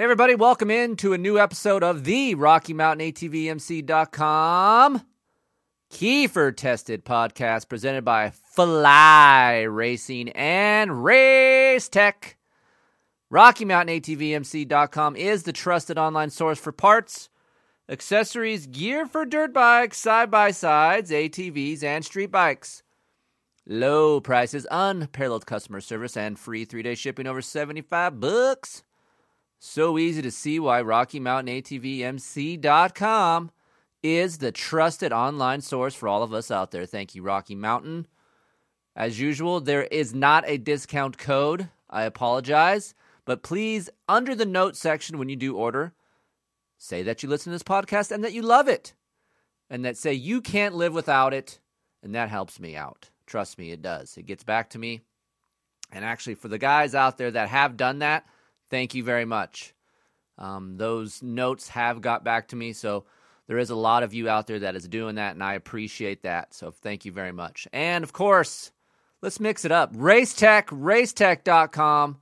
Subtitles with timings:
[0.00, 5.02] Hey, everybody, welcome in to a new episode of the Rocky Mountain ATVMC.com
[5.92, 12.38] Keefer Tested podcast presented by Fly Racing and Race Tech.
[13.28, 17.28] Rocky Mountain ATVMC.com is the trusted online source for parts,
[17.86, 22.82] accessories, gear for dirt bikes, side by sides, ATVs, and street bikes.
[23.66, 28.82] Low prices, unparalleled customer service, and free three day shipping over 75 bucks.
[29.62, 33.50] So easy to see why Rocky Mountain ATVMC.com
[34.02, 36.86] is the trusted online source for all of us out there.
[36.86, 38.06] Thank you, Rocky Mountain.
[38.96, 41.68] As usual, there is not a discount code.
[41.90, 42.94] I apologize.
[43.26, 45.92] But please, under the note section when you do order,
[46.78, 48.94] say that you listen to this podcast and that you love it.
[49.68, 51.60] And that say you can't live without it.
[52.02, 53.10] And that helps me out.
[53.26, 54.16] Trust me, it does.
[54.16, 55.02] It gets back to me.
[55.92, 58.24] And actually, for the guys out there that have done that,
[58.70, 59.74] thank you very much.
[60.38, 62.72] Um, those notes have got back to me.
[62.72, 63.04] So,
[63.50, 66.22] there is a lot of you out there that is doing that, and I appreciate
[66.22, 66.54] that.
[66.54, 67.66] So thank you very much.
[67.72, 68.70] And of course,
[69.22, 69.92] let's mix it up.
[69.92, 72.20] Racetech, racetech.com.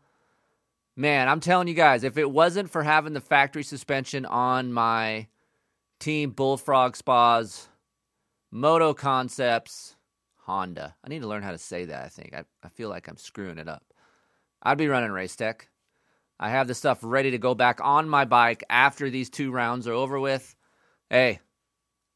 [0.96, 5.26] Man, I'm telling you guys, if it wasn't for having the factory suspension on my
[6.00, 7.68] Team Bullfrog Spas,
[8.50, 9.96] Moto Concepts,
[10.46, 10.96] Honda.
[11.04, 12.32] I need to learn how to say that, I think.
[12.34, 13.84] I, I feel like I'm screwing it up.
[14.62, 15.60] I'd be running Racetech.
[16.40, 19.88] I have the stuff ready to go back on my bike after these two rounds
[19.88, 20.54] are over with.
[21.10, 21.40] Hey,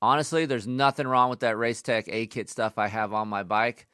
[0.00, 3.88] honestly, there's nothing wrong with that Racetech A kit stuff I have on my bike.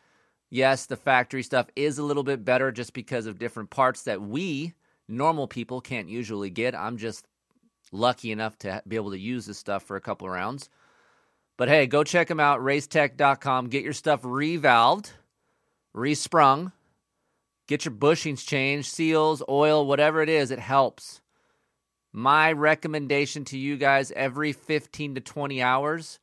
[0.51, 4.21] Yes, the factory stuff is a little bit better just because of different parts that
[4.21, 4.75] we,
[5.07, 6.75] normal people, can't usually get.
[6.75, 7.27] I'm just
[7.93, 10.69] lucky enough to be able to use this stuff for a couple rounds.
[11.57, 13.69] But hey, go check them out, racetech.com.
[13.69, 15.11] Get your stuff revalved,
[15.95, 16.73] resprung,
[17.69, 21.21] get your bushings changed, seals, oil, whatever it is, it helps.
[22.13, 26.19] My recommendation to you guys every 15 to 20 hours,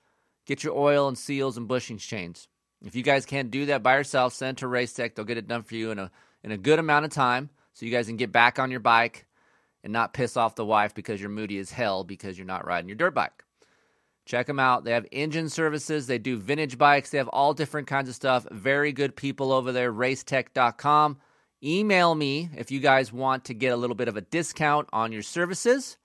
[0.45, 2.47] get your oil and seals and bushings changed.
[2.83, 5.15] If you guys can't do that by yourself, send to Racetech.
[5.15, 6.11] They'll get it done for you in a
[6.43, 9.25] in a good amount of time so you guys can get back on your bike
[9.83, 12.87] and not piss off the wife because you're moody as hell because you're not riding
[12.87, 13.43] your dirt bike.
[14.25, 14.83] Check them out.
[14.83, 18.47] They have engine services, they do vintage bikes, they have all different kinds of stuff.
[18.51, 21.17] Very good people over there, racetech.com.
[21.65, 25.11] Email me if you guys want to get a little bit of a discount on
[25.11, 25.97] your services,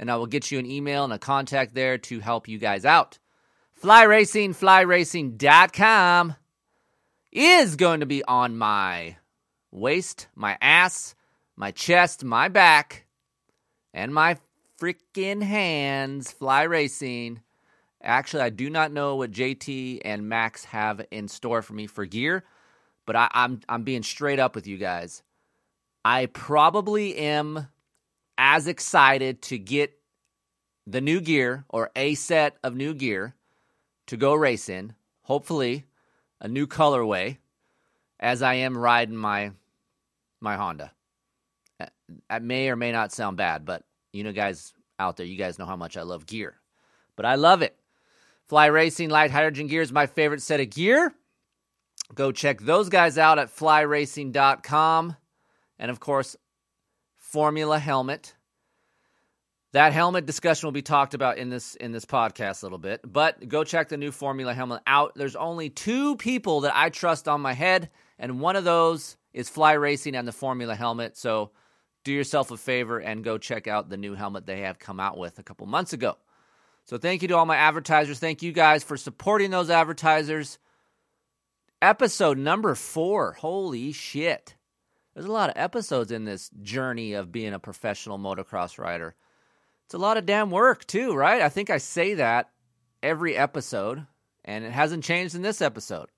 [0.00, 2.84] and I will get you an email and a contact there to help you guys
[2.84, 3.18] out.
[3.72, 6.34] Fly Racing, flyracing.com
[7.30, 9.16] is going to be on my
[9.70, 11.14] waist, my ass,
[11.54, 13.06] my chest, my back,
[13.94, 14.38] and my
[14.80, 16.32] freaking hands.
[16.32, 17.42] Fly Racing.
[18.02, 22.06] Actually, I do not know what JT and Max have in store for me for
[22.06, 22.44] gear,
[23.06, 25.22] but I, I'm I'm being straight up with you guys.
[26.04, 27.68] I probably am
[28.36, 29.98] as excited to get
[30.86, 33.34] the new gear or a set of new gear
[34.06, 35.84] to go race in, hopefully
[36.40, 37.38] a new colorway,
[38.20, 39.52] as I am riding my
[40.40, 40.92] my Honda.
[41.80, 41.86] Uh,
[42.28, 45.58] that may or may not sound bad, but you know, guys out there, you guys
[45.58, 46.56] know how much I love gear.
[47.16, 47.76] But I love it.
[48.46, 51.14] Fly Racing Lite Hydrogen Gear is my favorite set of gear.
[52.14, 55.16] Go check those guys out at flyracing.com.
[55.78, 56.36] And of course,
[57.16, 58.34] Formula Helmet.
[59.72, 63.00] That helmet discussion will be talked about in this in this podcast a little bit.
[63.04, 65.12] But go check the new Formula helmet out.
[65.16, 69.50] There's only two people that I trust on my head, and one of those is
[69.50, 71.18] Fly Racing and the Formula helmet.
[71.18, 71.50] So
[72.04, 75.18] do yourself a favor and go check out the new helmet they have come out
[75.18, 76.16] with a couple months ago.
[76.84, 78.20] So thank you to all my advertisers.
[78.20, 80.58] Thank you guys for supporting those advertisers.
[81.82, 83.32] Episode number four.
[83.32, 84.54] Holy shit.
[85.14, 89.14] There's a lot of episodes in this journey of being a professional motocross rider.
[89.84, 91.40] It's a lot of damn work, too, right?
[91.42, 92.50] I think I say that
[93.02, 94.06] every episode,
[94.44, 96.08] and it hasn't changed in this episode.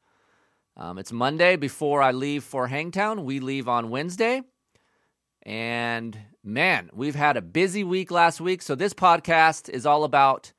[0.77, 3.25] Um, it's Monday before I leave for Hangtown.
[3.25, 4.43] We leave on Wednesday.
[5.43, 8.63] And man, we've had a busy week last week.
[8.63, 10.53] So this podcast is all about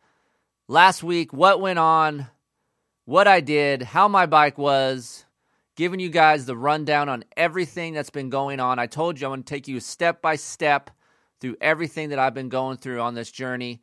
[0.67, 2.27] last week, what went on,
[3.09, 5.25] what I did, how my bike was,
[5.75, 8.77] giving you guys the rundown on everything that's been going on.
[8.77, 10.91] I told you I'm going to take you step by step
[11.41, 13.81] through everything that I've been going through on this journey.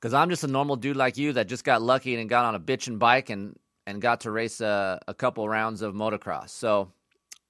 [0.00, 2.54] Because I'm just a normal dude like you that just got lucky and got on
[2.54, 6.48] a bitchin' bike and, and got to race a, a couple rounds of motocross.
[6.48, 6.92] So,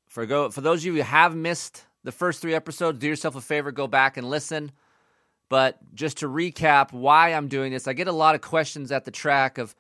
[0.09, 3.37] for go for those of you who have missed the first three episodes, do yourself
[3.37, 4.73] a favor, go back and listen.
[5.49, 9.05] But just to recap why I'm doing this, I get a lot of questions at
[9.05, 9.77] the track of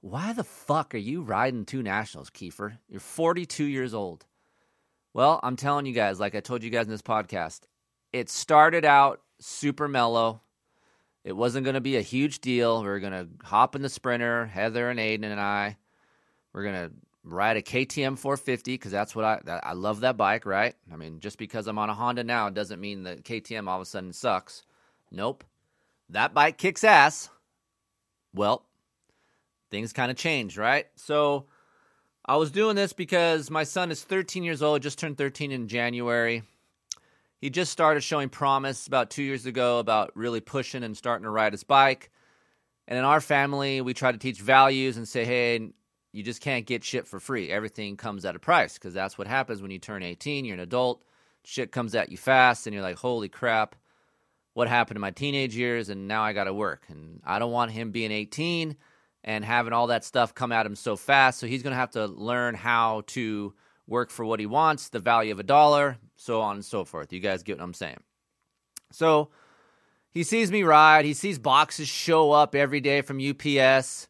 [0.00, 2.78] why the fuck are you riding two nationals, Keefer?
[2.88, 4.26] You're 42 years old.
[5.12, 7.60] Well, I'm telling you guys, like I told you guys in this podcast,
[8.12, 10.42] it started out super mellow.
[11.24, 12.82] It wasn't going to be a huge deal.
[12.82, 15.76] We are going to hop in the sprinter, Heather and Aiden and I.
[16.52, 20.16] We're going to ride a KTM 450 because that's what I that, I love that
[20.16, 20.74] bike, right?
[20.92, 23.82] I mean, just because I'm on a Honda now doesn't mean that KTM all of
[23.82, 24.62] a sudden sucks.
[25.10, 25.44] Nope,
[26.10, 27.28] that bike kicks ass.
[28.34, 28.67] Well,
[29.70, 30.86] things kind of changed, right?
[30.96, 31.46] So
[32.24, 35.68] I was doing this because my son is 13 years old, just turned 13 in
[35.68, 36.42] January.
[37.40, 41.30] He just started showing promise about two years ago about really pushing and starting to
[41.30, 42.10] ride his bike.
[42.86, 45.70] And in our family, we try to teach values and say, hey,
[46.12, 47.50] you just can't get shit for free.
[47.50, 50.44] Everything comes at a price because that's what happens when you turn 18.
[50.44, 51.04] You're an adult.
[51.44, 53.76] Shit comes at you fast, and you're like, holy crap,
[54.54, 55.88] what happened to my teenage years?
[55.88, 56.84] And now I got to work.
[56.88, 58.76] And I don't want him being 18
[59.24, 61.38] and having all that stuff come at him so fast.
[61.38, 63.54] So he's going to have to learn how to
[63.86, 67.12] work for what he wants, the value of a dollar, so on and so forth.
[67.12, 68.00] You guys get what I'm saying.
[68.92, 69.30] So
[70.10, 71.04] he sees me ride.
[71.04, 74.08] He sees boxes show up every day from UPS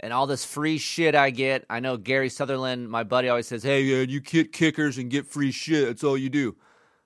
[0.00, 1.64] and all this free shit I get.
[1.70, 5.26] I know Gary Sutherland, my buddy, always says, "Hey, man, you get kickers and get
[5.26, 5.86] free shit.
[5.86, 6.56] That's all you do."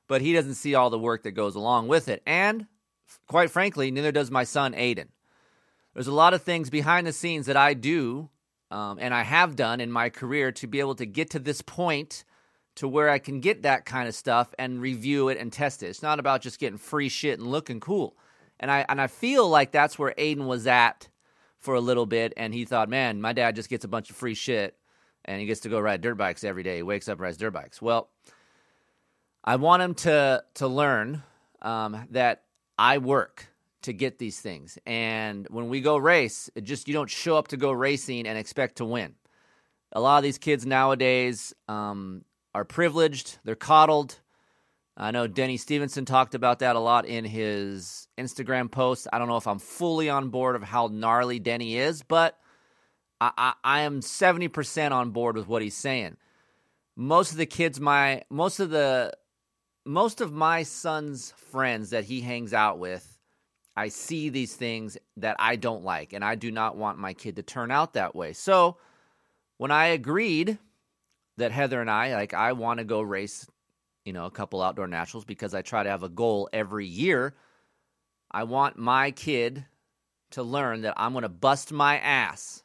[0.08, 2.66] But he doesn't see all the work that goes along with it, and
[3.26, 5.08] quite frankly, neither does my son Aiden.
[5.96, 8.28] There's a lot of things behind the scenes that I do,
[8.70, 11.62] um, and I have done in my career to be able to get to this
[11.62, 12.24] point
[12.74, 15.86] to where I can get that kind of stuff and review it and test it.
[15.86, 18.14] It's not about just getting free shit and looking cool.
[18.60, 21.08] And I and I feel like that's where Aiden was at
[21.60, 24.16] for a little bit, and he thought, man, my dad just gets a bunch of
[24.16, 24.76] free shit,
[25.24, 26.76] and he gets to go ride dirt bikes every day.
[26.76, 27.80] He wakes up, and rides dirt bikes.
[27.80, 28.10] Well,
[29.42, 31.22] I want him to to learn
[31.62, 32.42] um, that
[32.78, 33.48] I work
[33.86, 37.48] to get these things, and when we go race, it just you don't show up
[37.48, 39.14] to go racing and expect to win.
[39.92, 42.24] A lot of these kids nowadays um,
[42.54, 44.20] are privileged; they're coddled
[44.96, 49.06] I know Denny Stevenson talked about that a lot in his Instagram posts.
[49.12, 52.38] I don't know if I'm fully on board of how gnarly Denny is, but
[53.20, 56.16] I, I, I am 70% on board with what he's saying.
[56.96, 59.12] Most of the kids, my most of the
[59.84, 63.15] most of my son's friends that he hangs out with,
[63.76, 67.36] I see these things that I don't like, and I do not want my kid
[67.36, 68.32] to turn out that way.
[68.32, 68.78] So
[69.58, 70.58] when I agreed
[71.36, 73.46] that Heather and I, like, I want to go race
[74.06, 77.34] you know, a couple outdoor nationals because I try to have a goal every year.
[78.30, 79.66] I want my kid
[80.30, 82.62] to learn that I'm going to bust my ass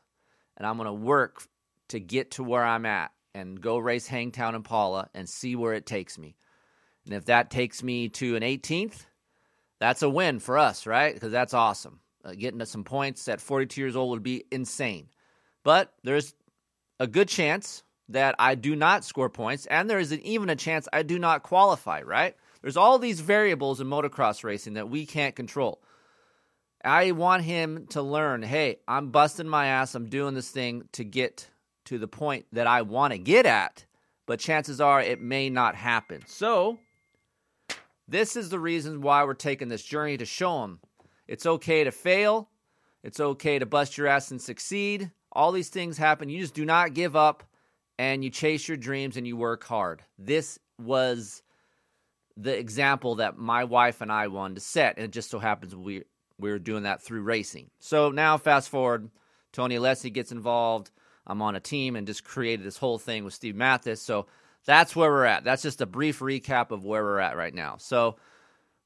[0.56, 1.48] and I'm going to work
[1.90, 5.74] to get to where I'm at and go race Hangtown and Pala and see where
[5.74, 6.36] it takes me.
[7.06, 9.06] And if that takes me to an 18th,
[9.82, 11.12] that's a win for us, right?
[11.12, 12.02] Because that's awesome.
[12.24, 15.08] Uh, getting to some points at 42 years old would be insane.
[15.64, 16.36] But there's
[17.00, 20.88] a good chance that I do not score points, and there is even a chance
[20.94, 22.36] I do not qualify, right?
[22.62, 25.82] There's all these variables in motocross racing that we can't control.
[26.86, 31.04] I want him to learn hey, I'm busting my ass, I'm doing this thing to
[31.04, 31.50] get
[31.86, 33.84] to the point that I want to get at,
[34.28, 36.22] but chances are it may not happen.
[36.28, 36.78] So,
[38.12, 40.80] this is the reason why we're taking this journey to show them
[41.28, 42.50] it's okay to fail,
[43.04, 45.12] it's okay to bust your ass and succeed.
[45.32, 46.30] All these things happen.
[46.30, 47.44] You just do not give up
[47.98, 50.04] and you chase your dreams and you work hard.
[50.20, 51.42] This was
[52.36, 55.76] the example that my wife and I wanted to set, and it just so happens
[55.76, 56.04] we
[56.38, 57.70] we were doing that through racing.
[57.80, 59.10] So now, fast forward,
[59.54, 60.92] Tony Alessi gets involved.
[61.28, 64.02] I'm on a team and just created this whole thing with Steve Matthes.
[64.02, 64.26] So
[64.66, 65.44] that's where we're at.
[65.44, 67.78] That's just a brief recap of where we're at right now.
[67.78, 68.18] So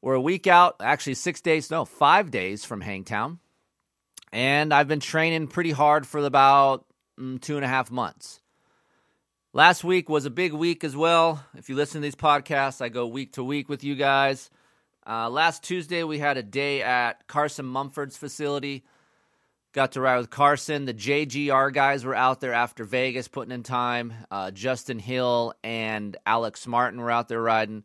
[0.01, 3.39] we're a week out, actually six days, no, five days from Hangtown,
[4.31, 6.85] and I've been training pretty hard for about
[7.19, 8.39] mm, two and a half months.
[9.53, 11.43] Last week was a big week as well.
[11.55, 14.49] If you listen to these podcasts, I go week to week with you guys.
[15.07, 18.83] Uh, last Tuesday, we had a day at Carson Mumford's facility.
[19.75, 20.85] Got to ride with Carson.
[20.85, 24.13] The JGR guys were out there after Vegas putting in time.
[24.31, 27.83] Uh, Justin Hill and Alex Martin were out there riding.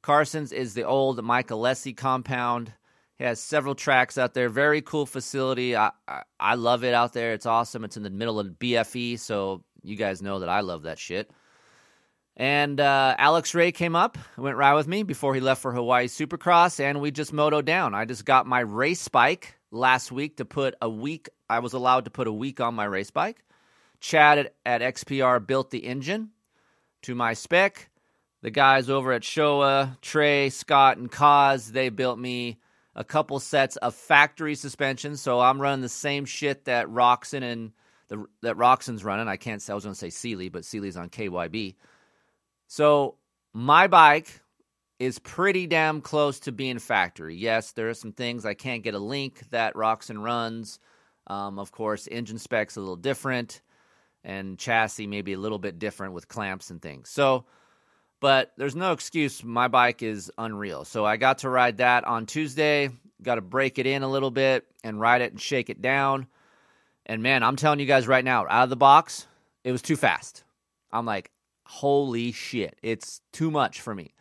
[0.00, 2.72] Carson's is the old Mike Alessi compound.
[3.18, 4.48] He has several tracks out there.
[4.48, 5.76] Very cool facility.
[5.76, 7.34] I, I, I love it out there.
[7.34, 7.84] It's awesome.
[7.84, 11.30] It's in the middle of BFE, so You guys know that I love that shit.
[12.34, 16.06] And uh, Alex Ray came up, went ride with me before he left for Hawaii
[16.06, 17.94] Supercross, and we just moto down.
[17.94, 21.28] I just got my race bike last week to put a week.
[21.48, 23.44] I was allowed to put a week on my race bike.
[24.00, 26.30] Chad at, at XPR built the engine
[27.02, 27.90] to my spec.
[28.42, 32.58] The guys over at Showa, Trey, Scott, and Kaz, they built me
[32.94, 35.20] a couple sets of factory suspensions.
[35.20, 37.72] So I'm running the same shit that Roczen and
[38.08, 39.28] the, that Roczen's running.
[39.28, 41.74] I can't say I was going to say Seely, but Seely's on KYB.
[42.68, 43.16] So
[43.52, 44.40] my bike
[44.98, 47.36] is pretty damn close to being factory.
[47.36, 50.78] Yes, there are some things I can't get a link that Roczen runs.
[51.26, 53.60] Um, of course, engine specs a little different,
[54.24, 57.10] and chassis maybe a little bit different with clamps and things.
[57.10, 57.44] So,
[58.20, 59.44] but there's no excuse.
[59.44, 60.84] My bike is unreal.
[60.84, 62.90] So I got to ride that on Tuesday.
[63.22, 66.26] Got to break it in a little bit and ride it and shake it down.
[67.04, 69.26] And man, I'm telling you guys right now, out of the box,
[69.62, 70.44] it was too fast.
[70.90, 71.30] I'm like,
[71.64, 74.14] holy shit, it's too much for me.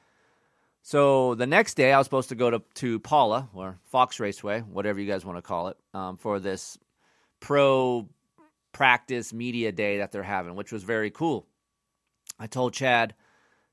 [0.86, 4.60] So the next day, I was supposed to go to, to Pala or Fox Raceway,
[4.60, 6.78] whatever you guys want to call it, um, for this
[7.40, 8.08] pro
[8.72, 11.48] practice media day that they're having, which was very cool.
[12.38, 13.16] I told Chad,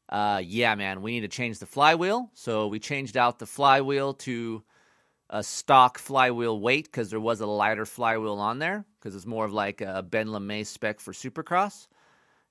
[0.08, 2.30] uh, yeah, man, we need to change the flywheel.
[2.32, 4.62] So we changed out the flywheel to
[5.28, 9.44] a stock flywheel weight because there was a lighter flywheel on there because it's more
[9.44, 11.88] of like a Ben LaMay spec for Supercross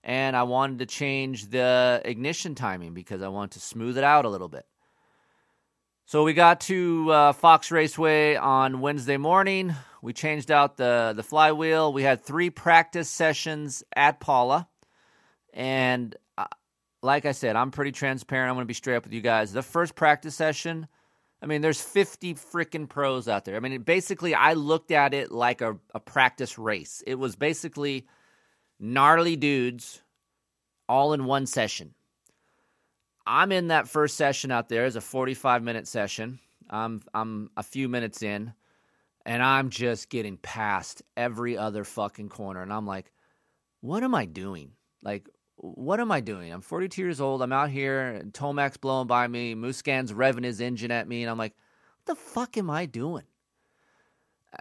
[0.03, 4.25] and I wanted to change the ignition timing because I wanted to smooth it out
[4.25, 4.65] a little bit.
[6.05, 9.73] So we got to uh, Fox Raceway on Wednesday morning.
[10.01, 11.93] We changed out the the flywheel.
[11.93, 14.67] We had three practice sessions at Pala,
[15.53, 16.47] and uh,
[17.01, 18.49] like I said, I'm pretty transparent.
[18.49, 19.53] I'm going to be straight up with you guys.
[19.53, 20.87] The first practice session,
[21.41, 23.55] I mean, there's 50 freaking pros out there.
[23.55, 27.01] I mean, basically, I looked at it like a, a practice race.
[27.07, 28.05] It was basically
[28.81, 30.01] gnarly dudes
[30.89, 31.93] all in one session.
[33.25, 34.85] I'm in that first session out there.
[34.85, 36.39] It's a 45 minute session.
[36.69, 38.53] I'm I'm a few minutes in
[39.25, 43.11] and I'm just getting past every other fucking corner and I'm like
[43.81, 44.71] what am I doing?
[45.03, 46.51] Like what am I doing?
[46.51, 47.41] I'm 42 years old.
[47.41, 49.53] I'm out here and Tomac's blowing by me.
[49.53, 51.53] Musquin's revving his engine at me and I'm like
[52.03, 53.23] what the fuck am I doing?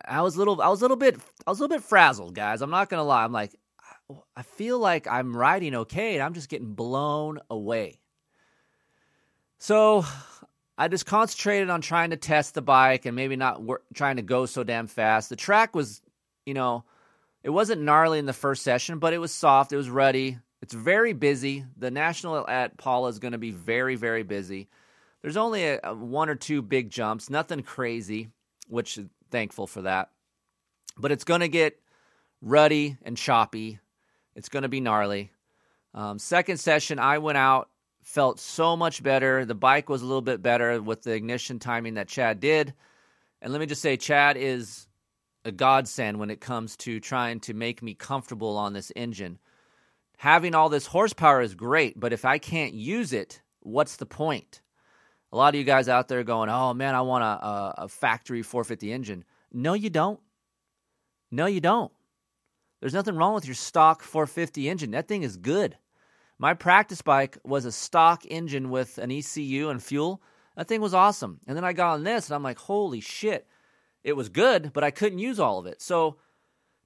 [0.07, 2.35] I was a little I was a little bit I was a little bit frazzled,
[2.35, 2.61] guys.
[2.61, 3.25] I'm not to lie.
[3.25, 3.55] I'm like
[4.11, 8.01] Oh, I feel like I'm riding okay and I'm just getting blown away.
[9.59, 10.05] So
[10.77, 14.23] I just concentrated on trying to test the bike and maybe not wor- trying to
[14.23, 15.29] go so damn fast.
[15.29, 16.03] The track was,
[16.45, 16.85] you know,
[17.45, 19.73] it wasn't gnarly in the first session, but it was soft.
[19.73, 20.39] It was ruddy.
[20.61, 21.65] It's very busy.
[21.77, 24.69] The national at Pala is going to be very, very busy.
[25.23, 28.31] There's only a, a one or two big jumps, nothing crazy,
[28.67, 30.11] which is thankful for that.
[30.99, 31.79] But it's going to get
[32.43, 33.79] ruddy and choppy
[34.35, 35.31] it's going to be gnarly.
[35.95, 37.69] Um, second session, I went out,
[38.03, 39.45] felt so much better.
[39.45, 42.75] The bike was a little bit better with the ignition timing that Chad did.
[43.43, 44.87] And let me just say, Chad is
[45.45, 49.39] a godsend when it comes to trying to make me comfortable on this engine.
[50.19, 54.61] Having all this horsepower is great, but if I can't use it, what's the point?
[55.33, 57.89] A lot of you guys out there going, oh man, I want a, a, a
[57.89, 59.25] factory 450 engine.
[59.53, 60.21] No, you don't.
[61.31, 61.93] No, you don't.
[62.81, 64.91] There's nothing wrong with your stock 450 engine.
[64.93, 65.77] That thing is good.
[66.39, 70.23] My practice bike was a stock engine with an ECU and fuel.
[70.57, 71.41] That thing was awesome.
[71.47, 73.47] And then I got on this and I'm like, holy shit.
[74.03, 75.83] It was good, but I couldn't use all of it.
[75.83, 76.17] So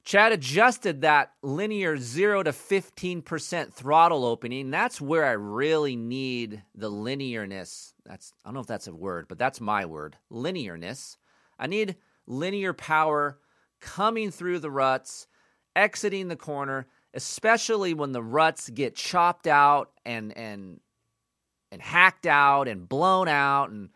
[0.04, 4.70] Chad adjusted that linear 0 to 15% throttle opening.
[4.70, 7.94] That's where I really need the linearness.
[8.04, 10.16] That's I don't know if that's a word, but that's my word.
[10.30, 11.16] Linearness.
[11.58, 11.96] I need
[12.26, 13.38] linear power
[13.80, 15.26] coming through the ruts
[15.76, 20.80] exiting the corner, especially when the ruts get chopped out and and
[21.70, 23.70] and hacked out and blown out.
[23.70, 23.90] And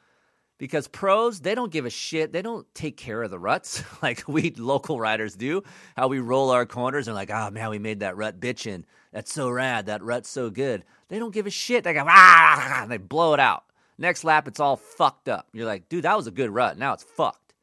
[0.59, 2.33] because pros they don't give a shit.
[2.33, 5.63] They don't take care of the ruts like we local riders do.
[5.97, 8.85] How we roll our corners and like oh man we made that rut bitchin.
[9.13, 9.87] That's so rad.
[9.87, 10.85] That rut's so good.
[11.09, 11.85] They don't give a shit.
[11.85, 13.65] They go ah, ah, ah, ah and they blow it out.
[13.97, 15.49] Next lap it's all fucked up.
[15.53, 16.77] You're like dude that was a good rut.
[16.77, 17.55] Now it's fucked.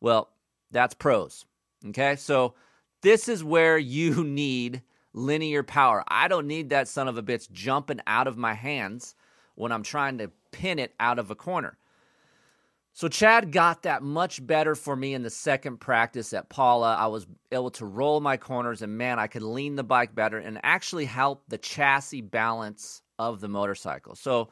[0.00, 0.30] Well
[0.70, 1.44] that's pros.
[1.86, 2.16] Okay?
[2.16, 2.54] So
[3.02, 6.04] this is where you need linear power.
[6.08, 9.14] I don't need that son of a bitch jumping out of my hands
[9.54, 11.76] when I'm trying to pin it out of a corner.
[12.92, 16.96] So Chad got that much better for me in the second practice at Pala.
[16.96, 20.38] I was able to roll my corners and man, I could lean the bike better
[20.38, 24.16] and actually help the chassis balance of the motorcycle.
[24.16, 24.48] So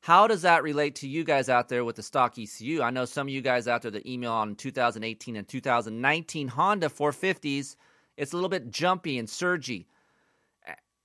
[0.00, 2.80] how does that relate to you guys out there with the stock ECU?
[2.80, 6.88] I know some of you guys out there that email on 2018 and 2019 Honda
[6.88, 7.76] 450s,
[8.16, 9.88] it's a little bit jumpy and surgy.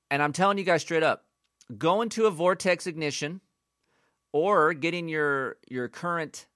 [0.10, 1.26] and I'm telling you guys straight up,
[1.78, 3.42] going to a Vortex ignition
[4.32, 6.48] or getting your your current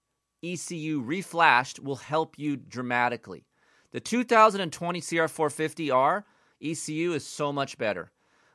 [0.43, 3.45] ECU reflashed will help you dramatically.
[3.91, 6.23] The 2020 CR450R
[6.61, 8.11] ECU is so much better.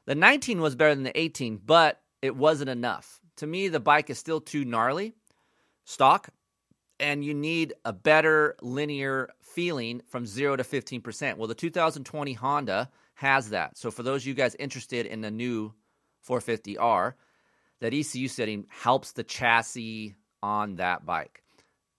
[0.06, 3.20] The 19 was better than the 18, but it wasn't enough.
[3.36, 5.14] To me, the bike is still too gnarly,
[5.84, 6.28] stock,
[7.00, 11.36] and you need a better linear feeling from 0 to 15%.
[11.36, 13.76] Well, the 2020 Honda has that.
[13.76, 15.72] So for those of you guys interested in the new
[16.28, 17.14] 450R,
[17.80, 21.42] that ECU setting helps the chassis on that bike.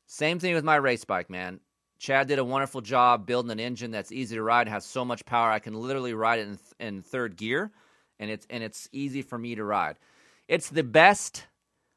[0.08, 1.60] Same thing with my race bike, man.
[2.00, 5.26] Chad did a wonderful job building an engine that's easy to ride, has so much
[5.26, 5.50] power.
[5.50, 7.72] I can literally ride it in, th- in third gear,
[8.20, 9.98] and it's and it's easy for me to ride.
[10.48, 11.48] It's the best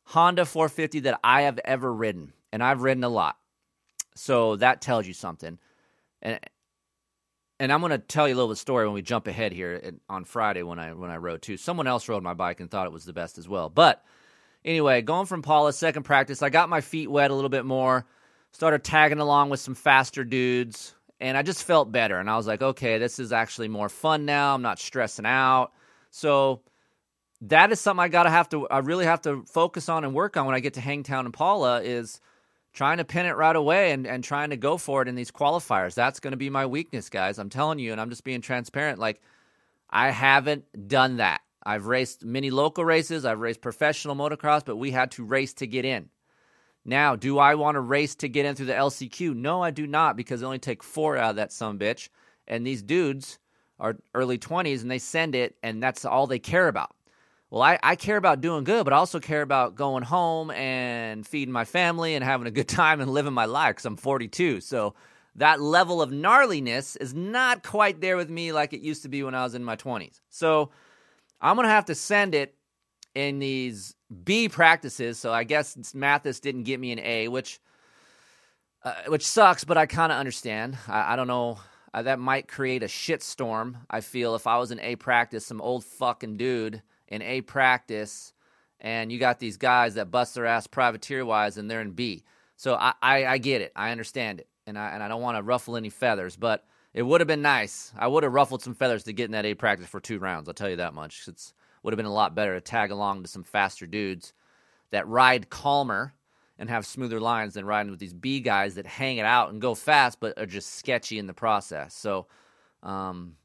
[0.06, 3.36] Honda 450 that I have ever ridden, and I've ridden a lot.
[4.14, 5.58] So that tells you something.
[6.22, 6.40] And
[7.60, 9.92] and I'm going to tell you a little bit story when we jump ahead here
[10.08, 11.56] on Friday when I when I rode too.
[11.56, 13.68] Someone else rode my bike and thought it was the best as well.
[13.68, 14.04] But
[14.64, 18.06] anyway, going from Pala's second practice, I got my feet wet a little bit more.
[18.52, 22.18] Started tagging along with some faster dudes, and I just felt better.
[22.18, 24.54] And I was like, okay, this is actually more fun now.
[24.54, 25.72] I'm not stressing out.
[26.10, 26.62] So
[27.42, 30.36] that is something I gotta have to I really have to focus on and work
[30.36, 32.20] on when I get to Hangtown and Pala is
[32.72, 35.30] trying to pin it right away and, and trying to go for it in these
[35.30, 35.94] qualifiers.
[35.94, 37.38] That's going to be my weakness, guys.
[37.38, 38.98] I'm telling you, and I'm just being transparent.
[38.98, 39.20] Like,
[39.90, 41.40] I haven't done that.
[41.64, 45.66] I've raced many local races, I've raced professional motocross, but we had to race to
[45.66, 46.08] get in.
[46.84, 49.34] Now, do I want to race to get in through the LCQ?
[49.34, 52.08] No, I do not, because they only take four out of that some bitch.
[52.46, 53.38] And these dudes
[53.78, 56.94] are early 20s and they send it, and that's all they care about.
[57.50, 61.26] Well, I, I care about doing good, but I also care about going home and
[61.26, 64.60] feeding my family and having a good time and living my life because I'm 42.
[64.60, 64.94] So
[65.36, 69.22] that level of gnarliness is not quite there with me like it used to be
[69.22, 70.20] when I was in my 20s.
[70.28, 70.70] So
[71.40, 72.54] I'm going to have to send it
[73.14, 75.18] in these B practices.
[75.18, 77.60] So I guess Matthes didn't get me an A, which
[78.84, 80.78] uh, which sucks, but I kind of understand.
[80.86, 81.58] I, I, don't know.
[81.92, 83.74] Uh, that might create a shitstorm.
[83.90, 88.32] I feel if I was in A practice, some old fucking dude in A practice,
[88.80, 92.24] and you got these guys that bust their ass privateer wise, and they're in B.
[92.56, 93.72] So I, I, I get it.
[93.74, 97.02] I understand it, and I and I don't want to ruffle any feathers, but it
[97.02, 97.92] would have been nice.
[97.98, 100.48] I would have ruffled some feathers to get in that A practice for two rounds.
[100.48, 101.26] I'll tell you that much.
[101.26, 104.32] It would have been a lot better to tag along to some faster dudes
[104.90, 106.14] that ride calmer
[106.58, 109.60] and have smoother lines than riding with these B guys that hang it out and
[109.60, 111.94] go fast, but are just sketchy in the process.
[111.94, 112.26] So
[112.82, 113.36] um,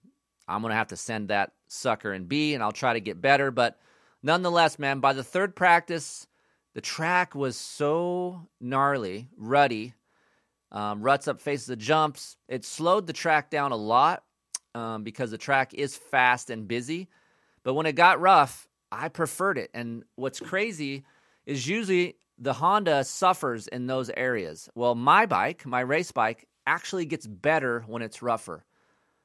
[0.48, 3.52] I'm gonna have to send that sucker and B, and I'll try to get better.
[3.52, 3.80] But
[4.22, 6.28] nonetheless, man, by the third practice,
[6.74, 9.94] the track was so gnarly, ruddy.
[10.72, 12.36] Um, ruts up faces of jumps.
[12.48, 14.24] It slowed the track down a lot
[14.74, 17.10] um, because the track is fast and busy.
[17.64, 19.70] But when it got rough, I preferred it.
[19.76, 21.04] And what's crazy
[21.46, 24.68] is usually the Honda suffers in those areas.
[24.74, 28.66] Well, my bike, my race bike, actually gets better when it's rougher.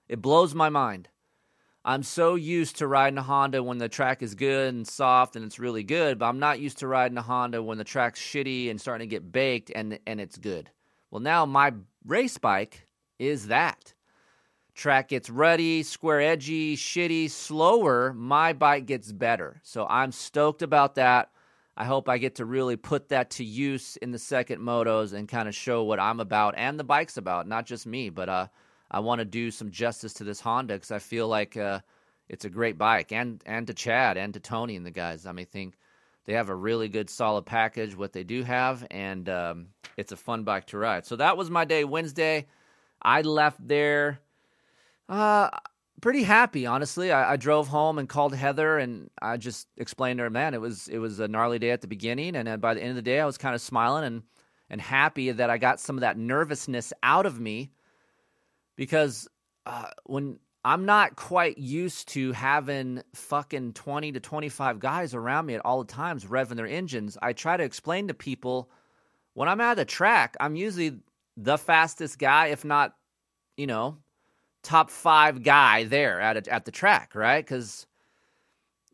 [0.08, 1.08] It blows my mind.
[1.84, 5.44] I'm so used to riding a Honda when the track is good and soft and
[5.44, 8.70] it's really good, but I'm not used to riding a Honda when the track's shitty
[8.70, 10.70] and starting to get baked and and it's good.
[11.10, 11.72] Well, now my
[12.04, 12.86] race bike
[13.18, 13.94] is that.
[14.74, 19.60] Track gets ruddy, square edgy, shitty, slower, my bike gets better.
[19.64, 21.30] So I'm stoked about that.
[21.76, 25.28] I hope I get to really put that to use in the second motos and
[25.28, 28.46] kind of show what I'm about and the bike's about, not just me, but uh
[28.90, 31.80] I want to do some justice to this Honda because I feel like uh,
[32.28, 35.26] it's a great bike, and and to Chad and to Tony and the guys.
[35.26, 35.76] I mean, think
[36.26, 37.96] they have a really good, solid package.
[37.96, 41.06] What they do have, and um, it's a fun bike to ride.
[41.06, 42.46] So that was my day Wednesday.
[43.00, 44.20] I left there.
[45.08, 45.50] Uh,
[46.00, 47.12] pretty happy, honestly.
[47.12, 50.60] I, I, drove home and called Heather, and I just explained to her, man, it
[50.60, 53.02] was it was a gnarly day at the beginning, and by the end of the
[53.02, 54.22] day, I was kind of smiling and
[54.70, 57.70] and happy that I got some of that nervousness out of me
[58.78, 59.28] because
[59.66, 65.54] uh, when I'm not quite used to having fucking 20 to 25 guys around me
[65.54, 68.70] at all the times revving their engines, I try to explain to people
[69.34, 71.00] when I'm at the track, I'm usually
[71.36, 72.94] the fastest guy, if not,
[73.56, 73.98] you know,
[74.62, 77.44] top five guy there at a, at the track, right?
[77.44, 77.86] Because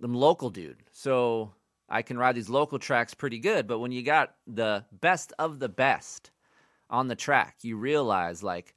[0.02, 1.52] I'm local dude, so
[1.90, 3.66] I can ride these local tracks pretty good.
[3.66, 6.30] But when you got the best of the best
[6.88, 8.74] on the track, you realize like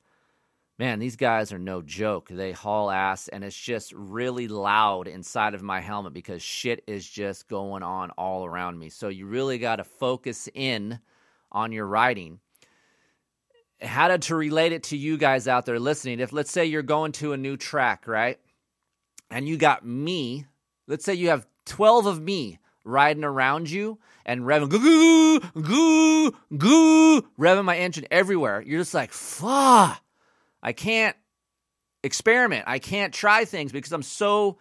[0.77, 2.29] man, these guys are no joke.
[2.29, 7.07] They haul ass, and it's just really loud inside of my helmet because shit is
[7.07, 8.89] just going on all around me.
[8.89, 10.99] So you really got to focus in
[11.51, 12.39] on your riding.
[13.81, 16.19] How to, to relate it to you guys out there listening?
[16.19, 18.39] If let's say you're going to a new track, right?
[19.29, 20.45] and you got me,
[20.87, 26.31] let's say you have 12 of me riding around you and revving goo goo goo
[26.57, 28.61] goo revving my engine everywhere.
[28.61, 30.01] You're just like, fuck.
[30.67, 31.15] I can't
[32.03, 32.65] experiment.
[32.67, 34.57] I can't try things because I'm so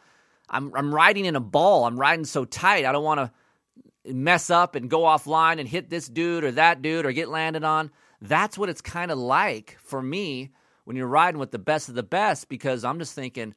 [0.48, 1.84] I'm I'm riding in a ball.
[1.84, 2.84] I'm riding so tight.
[2.84, 6.80] I don't want to mess up and go offline and hit this dude or that
[6.80, 7.90] dude or get landed on.
[8.20, 10.52] That's what it's kind of like for me
[10.84, 13.56] when you're riding with the best of the best because I'm just thinking,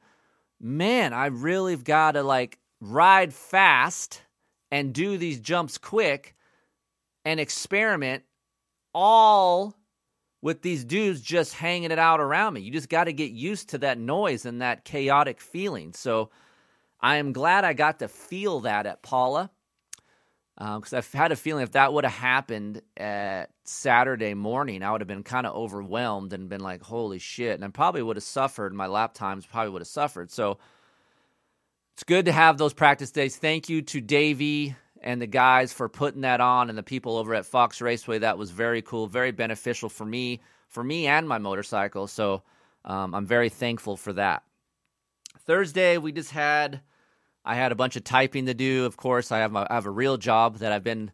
[0.60, 4.22] man, I really got to like ride fast
[4.72, 6.34] and do these jumps quick
[7.24, 8.24] and experiment
[8.92, 9.76] all
[10.42, 12.60] with these dudes just hanging it out around me.
[12.60, 15.92] You just got to get used to that noise and that chaotic feeling.
[15.92, 16.30] So
[17.00, 19.50] I am glad I got to feel that at Pala
[20.60, 24.92] because um, I've had a feeling if that would have happened at Saturday morning, I
[24.92, 27.54] would have been kind of overwhelmed and been like, holy shit.
[27.54, 28.74] And I probably would have suffered.
[28.74, 30.30] My lap times probably would have suffered.
[30.30, 30.58] So
[31.94, 33.38] it's good to have those practice days.
[33.38, 37.34] Thank you to Davey and the guys for putting that on and the people over
[37.34, 38.18] at Fox Raceway.
[38.18, 42.06] That was very cool, very beneficial for me, for me and my motorcycle.
[42.06, 42.42] So
[42.84, 44.42] um, I'm very thankful for that.
[45.40, 46.82] Thursday, we just had,
[47.44, 48.84] I had a bunch of typing to do.
[48.84, 51.10] Of course, I have, my, I have a real job that I've been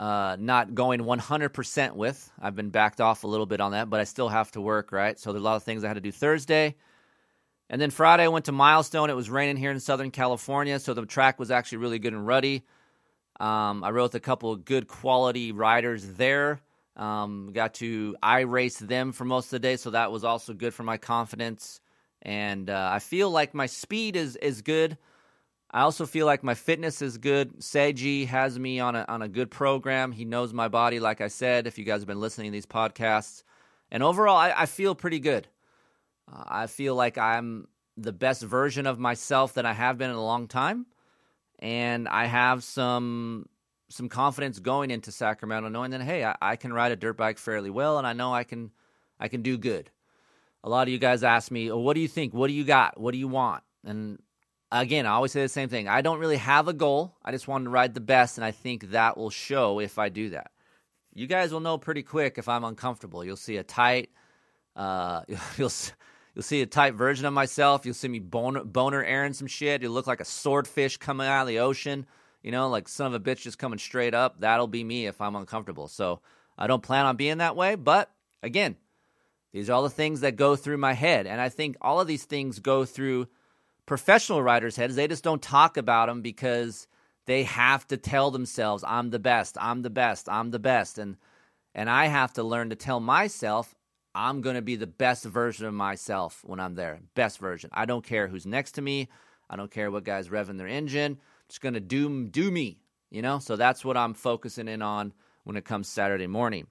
[0.00, 2.30] uh, not going 100% with.
[2.40, 4.90] I've been backed off a little bit on that, but I still have to work,
[4.90, 5.18] right?
[5.18, 6.74] So there's a lot of things I had to do Thursday.
[7.70, 9.10] And then Friday, I went to Milestone.
[9.10, 12.26] It was raining here in Southern California, so the track was actually really good and
[12.26, 12.64] ruddy.
[13.40, 16.60] Um, I with a couple of good quality riders there.
[16.96, 20.52] Um, got to I race them for most of the day, so that was also
[20.52, 21.80] good for my confidence.
[22.20, 24.98] And uh, I feel like my speed is is good.
[25.70, 27.60] I also feel like my fitness is good.
[27.60, 30.12] Seiji has me on a on a good program.
[30.12, 31.66] He knows my body, like I said.
[31.66, 33.42] If you guys have been listening to these podcasts,
[33.90, 35.48] and overall, I, I feel pretty good.
[36.30, 40.16] Uh, I feel like I'm the best version of myself that I have been in
[40.16, 40.86] a long time,
[41.62, 43.48] and I have some
[43.88, 47.38] some confidence going into Sacramento, knowing that hey, I, I can ride a dirt bike
[47.38, 48.72] fairly well, and I know I can
[49.18, 49.90] I can do good.
[50.64, 52.34] A lot of you guys ask me, oh, "What do you think?
[52.34, 53.00] What do you got?
[53.00, 54.18] What do you want?" And
[54.72, 55.88] again, I always say the same thing.
[55.88, 57.16] I don't really have a goal.
[57.24, 60.08] I just want to ride the best, and I think that will show if I
[60.08, 60.50] do that.
[61.14, 63.24] You guys will know pretty quick if I'm uncomfortable.
[63.24, 64.10] You'll see a tight,
[64.74, 65.22] uh,
[65.56, 65.70] you'll
[66.34, 67.84] You'll see a type version of myself.
[67.84, 69.82] You'll see me boner, boner airing some shit.
[69.82, 72.06] You'll look like a swordfish coming out of the ocean.
[72.42, 74.40] You know, like son of a bitch just coming straight up.
[74.40, 75.88] That'll be me if I'm uncomfortable.
[75.88, 76.20] So
[76.56, 77.74] I don't plan on being that way.
[77.74, 78.10] But
[78.42, 78.76] again,
[79.52, 81.26] these are all the things that go through my head.
[81.26, 83.28] And I think all of these things go through
[83.84, 84.96] professional writers' heads.
[84.96, 86.86] They just don't talk about them because
[87.26, 90.98] they have to tell themselves, I'm the best, I'm the best, I'm the best.
[90.98, 91.16] And
[91.74, 93.74] and I have to learn to tell myself,
[94.14, 97.00] I'm going to be the best version of myself when I'm there.
[97.14, 97.70] Best version.
[97.72, 99.08] I don't care who's next to me.
[99.48, 101.12] I don't care what guy's revving their engine.
[101.12, 102.78] I'm just going to do do me,
[103.10, 103.38] you know?
[103.38, 105.12] So that's what I'm focusing in on
[105.44, 106.66] when it comes Saturday morning.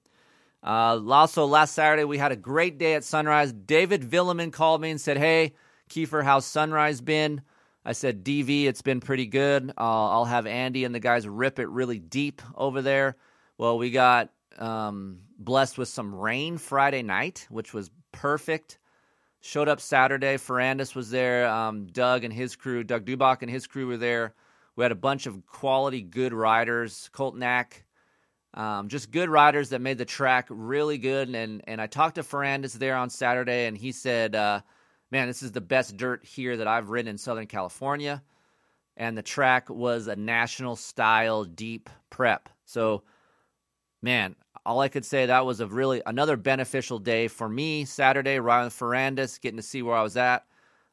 [0.62, 3.52] Uh, also, last Saturday, we had a great day at Sunrise.
[3.52, 5.54] David Vuillemin called me and said, Hey,
[5.88, 7.42] Keefer, how's Sunrise been?
[7.84, 9.70] I said, DV, it's been pretty good.
[9.76, 13.16] Uh, I'll have Andy and the guys rip it really deep over there.
[13.58, 18.78] Well, we got um, blessed with some rain Friday night, which was perfect.
[19.40, 20.36] Showed up Saturday.
[20.36, 21.48] Ferrandis was there.
[21.48, 24.34] Um, Doug and his crew, Doug Dubach and his crew were there.
[24.76, 27.10] We had a bunch of quality, good riders.
[27.12, 27.84] Colt Knack,
[28.54, 31.28] um, just good riders that made the track really good.
[31.28, 34.60] And and I talked to Ferrandis there on Saturday, and he said, uh,
[35.10, 38.22] "Man, this is the best dirt here that I've ridden in Southern California."
[38.96, 42.48] And the track was a national style deep prep.
[42.64, 43.02] So,
[44.02, 44.36] man,
[44.66, 47.84] all I could say that was a really another beneficial day for me.
[47.84, 50.44] Saturday, Ryan Ferrandis, getting to see where I was at.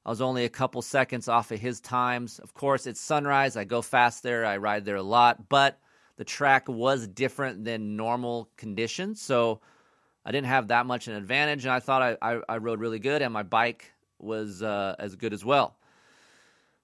[0.06, 2.40] I was only a couple seconds off of his times.
[2.40, 3.58] Of course, it's sunrise.
[3.58, 4.46] I go fast there.
[4.46, 5.80] I ride there a lot, but
[6.16, 9.62] the track was different than normal conditions, so
[10.26, 11.66] I didn't have that much an advantage.
[11.66, 15.16] And I thought I, I, I rode really good, and my bike was uh, as
[15.16, 15.76] good as well.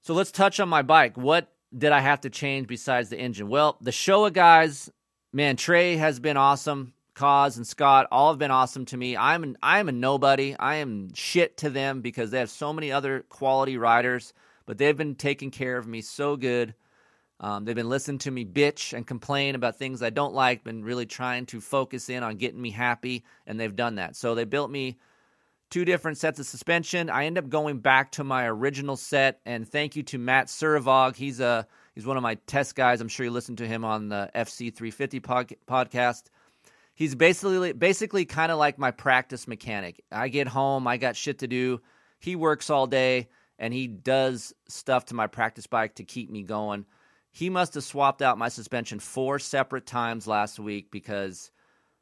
[0.01, 1.17] So let's touch on my bike.
[1.17, 3.49] What did I have to change besides the engine?
[3.49, 4.91] Well, the Showa guys
[5.35, 6.93] man, Trey has been awesome.
[7.13, 9.17] Kaz and Scott all have been awesome to me.
[9.17, 10.55] I'm an, I am a nobody.
[10.57, 14.33] I am shit to them because they have so many other quality riders,
[14.65, 16.73] but they've been taking care of me so good.
[17.41, 20.85] Um, they've been listening to me bitch and complain about things I don't like, been
[20.85, 24.15] really trying to focus in on getting me happy, and they've done that.
[24.15, 24.97] So they built me
[25.69, 27.09] two different sets of suspension.
[27.09, 31.17] I end up going back to my original set, and thank you to Matt Suravog.
[31.17, 32.99] He's a He's one of my test guys.
[32.99, 36.23] I'm sure you listened to him on the FC 350 pod- podcast.
[36.93, 40.03] He's basically basically kind of like my practice mechanic.
[40.12, 41.81] I get home, I got shit to do.
[42.19, 46.43] He works all day, and he does stuff to my practice bike to keep me
[46.43, 46.86] going.
[47.31, 51.51] He must have swapped out my suspension four separate times last week because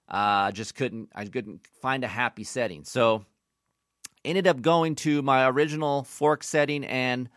[0.07, 2.83] I uh, just couldn't I couldn't find a happy setting.
[2.83, 3.25] So
[4.25, 7.29] ended up going to my original fork setting and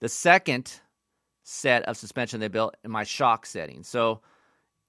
[0.00, 0.80] the second
[1.44, 3.84] set of suspension they built in my shock setting.
[3.84, 4.20] So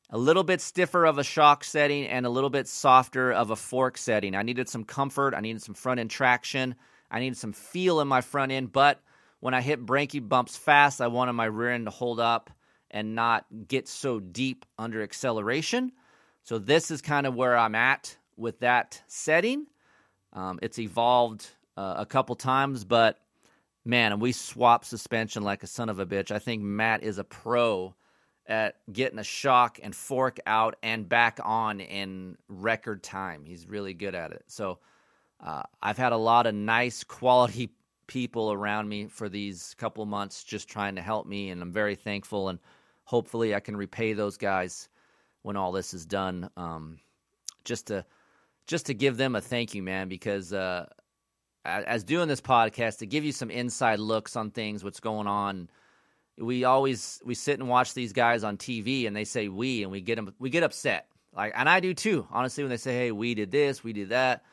[0.10, 3.56] a little bit stiffer of a shock setting and a little bit softer of a
[3.56, 4.36] fork setting.
[4.36, 6.76] I needed some comfort, I needed some front end traction,
[7.12, 9.02] I needed some feel in my front end, but
[9.42, 12.50] when I hit branky bumps fast, I wanted my rear end to hold up
[12.90, 15.92] and not get so deep under acceleration.
[16.44, 19.68] So this is kind of where I'm at with that setting.
[20.32, 23.20] Um, it's evolved uh, a couple times, but
[23.86, 26.32] man, and we swap suspension like a son of a bitch.
[26.32, 27.96] I think Matt is a pro
[28.48, 33.46] at getting a shock and fork out and back on in record time.
[33.46, 34.44] He's really good at it.
[34.48, 34.80] So
[35.40, 37.72] uh, I've had a lot of nice quality
[38.08, 41.96] people around me for these couple months just trying to help me, and I'm very
[41.96, 42.50] thankful.
[42.50, 42.60] And
[43.04, 44.90] hopefully, I can repay those guys
[45.42, 46.50] when all this is done.
[46.56, 47.00] Um,
[47.64, 48.06] just to
[48.68, 50.86] just to give them a thank you, man, because uh,
[51.66, 55.70] as doing this podcast to give you some inside looks on things, what's going on.
[56.38, 59.92] We always we sit and watch these guys on TV, and they say we, and
[59.92, 61.08] we get them we get upset.
[61.34, 64.10] Like, and I do too, honestly, when they say, "Hey, we did this, we did
[64.10, 64.44] that."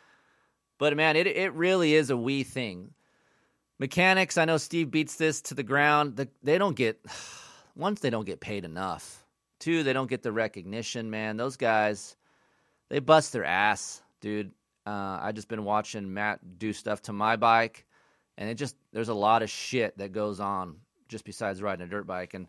[0.78, 2.94] But man, it it really is a we thing.
[3.78, 6.16] Mechanics, I know Steve beats this to the ground.
[6.16, 7.04] The, they don't get
[7.76, 9.24] once they don't get paid enough.
[9.58, 11.10] Two, they don't get the recognition.
[11.10, 12.16] Man, those guys,
[12.88, 14.52] they bust their ass, dude.
[14.86, 17.86] Uh, I just been watching Matt do stuff to my bike,
[18.36, 20.76] and it just there's a lot of shit that goes on
[21.08, 22.34] just besides riding a dirt bike.
[22.34, 22.48] And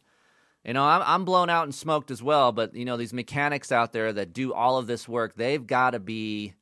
[0.66, 2.52] you know, I'm I'm blown out and smoked as well.
[2.52, 5.92] But you know, these mechanics out there that do all of this work, they've got
[5.92, 6.54] to be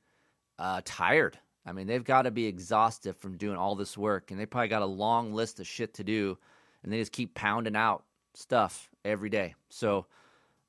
[0.59, 1.37] uh, tired.
[1.65, 4.69] I mean, they've got to be exhausted from doing all this work, and they probably
[4.69, 6.37] got a long list of shit to do,
[6.83, 8.03] and they just keep pounding out
[8.33, 9.53] stuff every day.
[9.69, 10.07] So,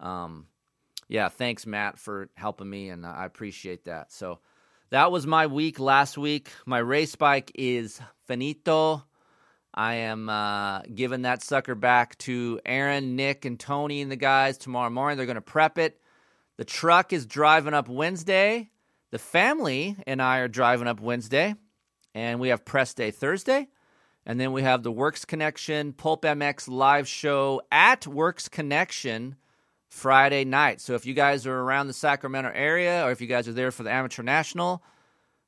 [0.01, 0.47] um,
[1.09, 4.13] yeah, thanks Matt for helping me, and I appreciate that.
[4.13, 4.41] So
[4.93, 6.51] that was my week last week.
[6.67, 9.03] My race bike is finito.
[9.73, 14.59] I am uh, giving that sucker back to Aaron, Nick, and Tony and the guys
[14.59, 15.17] tomorrow morning.
[15.17, 15.99] They're going to prep it.
[16.59, 18.69] The truck is driving up Wednesday.
[19.13, 21.55] The family and I are driving up Wednesday,
[22.15, 23.69] and we have press day Thursday.
[24.27, 29.37] And then we have the Works Connection Pulp MX live show at Works Connection
[29.93, 30.81] Friday night.
[30.81, 33.71] So if you guys are around the Sacramento area or if you guys are there
[33.71, 34.83] for the Amateur National,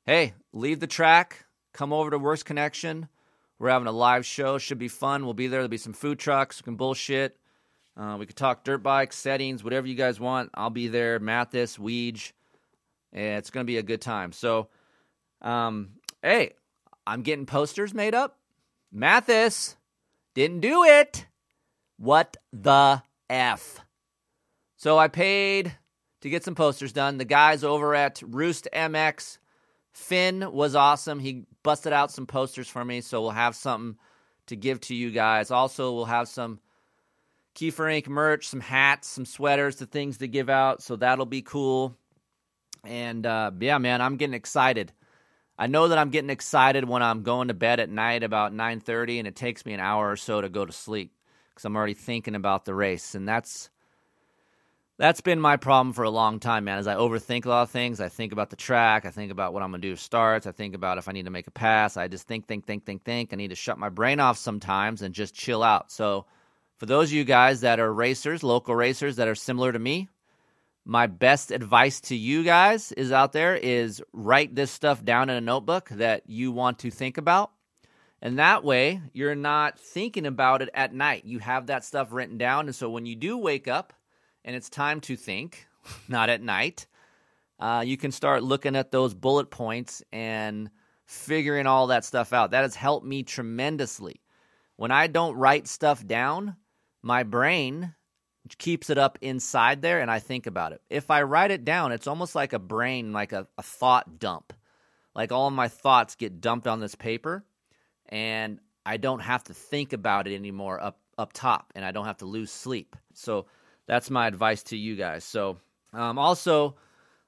[0.05, 3.09] hey, leave the track, come over to Works Connection.
[3.57, 4.59] We're having a live show.
[4.59, 5.25] Should be fun.
[5.25, 5.61] We'll be there.
[5.61, 6.61] There'll be some food trucks.
[6.61, 7.37] We can bullshit.
[7.97, 10.51] Uh, we could talk dirt bikes, settings, whatever you guys want.
[10.53, 11.19] I'll be there.
[11.19, 12.31] Matthes, Weege.
[13.11, 14.31] And it's going to be a good time.
[14.31, 14.69] So,
[15.41, 15.89] um,
[16.21, 16.53] hey,
[17.07, 18.37] I'm getting posters made up.
[18.91, 19.75] Matthes
[20.35, 21.25] didn't do it.
[21.97, 23.84] What the F?
[24.85, 25.75] So I paid
[26.21, 27.17] to get some posters done.
[27.17, 29.39] The guys over at Roost MX,
[29.93, 31.17] Finn was awesome.
[31.17, 33.97] He busted out some posters for me, so we'll have something
[34.45, 35.49] to give to you guys.
[35.49, 36.59] Also, we'll have some
[37.55, 38.07] Keefer Inc.
[38.07, 40.83] merch, some hats, some sweaters, the things to give out.
[40.83, 41.97] So that'll be cool.
[42.83, 44.93] And uh, yeah, man, I'm getting excited.
[45.57, 49.17] I know that I'm getting excited when I'm going to bed at night about 9:30,
[49.17, 51.11] and it takes me an hour or so to go to sleep
[51.49, 53.71] because I'm already thinking about the race, and that's
[54.97, 56.77] that's been my problem for a long time, man.
[56.77, 59.53] As I overthink a lot of things, I think about the track, I think about
[59.53, 61.97] what I'm gonna do starts, I think about if I need to make a pass.
[61.97, 63.33] I just think, think, think, think, think.
[63.33, 65.91] I need to shut my brain off sometimes and just chill out.
[65.91, 66.25] So,
[66.77, 70.09] for those of you guys that are racers, local racers that are similar to me,
[70.85, 75.35] my best advice to you guys is out there is write this stuff down in
[75.35, 77.51] a notebook that you want to think about.
[78.21, 81.25] And that way, you're not thinking about it at night.
[81.25, 82.67] You have that stuff written down.
[82.67, 83.93] And so when you do wake up,
[84.45, 85.67] and it's time to think,
[86.07, 86.87] not at night,
[87.59, 90.69] uh, you can start looking at those bullet points and
[91.05, 92.51] figuring all that stuff out.
[92.51, 94.21] That has helped me tremendously.
[94.77, 96.55] When I don't write stuff down,
[97.01, 97.95] my brain
[98.57, 100.81] keeps it up inside there and I think about it.
[100.89, 104.53] If I write it down, it's almost like a brain, like a, a thought dump.
[105.15, 107.45] Like all my thoughts get dumped on this paper
[108.09, 112.05] and I don't have to think about it anymore up up top and I don't
[112.05, 112.95] have to lose sleep.
[113.13, 113.45] So
[113.87, 115.23] that's my advice to you guys.
[115.23, 115.57] So,
[115.93, 116.75] um, also,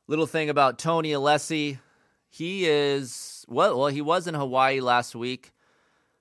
[0.07, 1.79] little thing about Tony Alessi,
[2.29, 5.51] he is well, well, he was in Hawaii last week,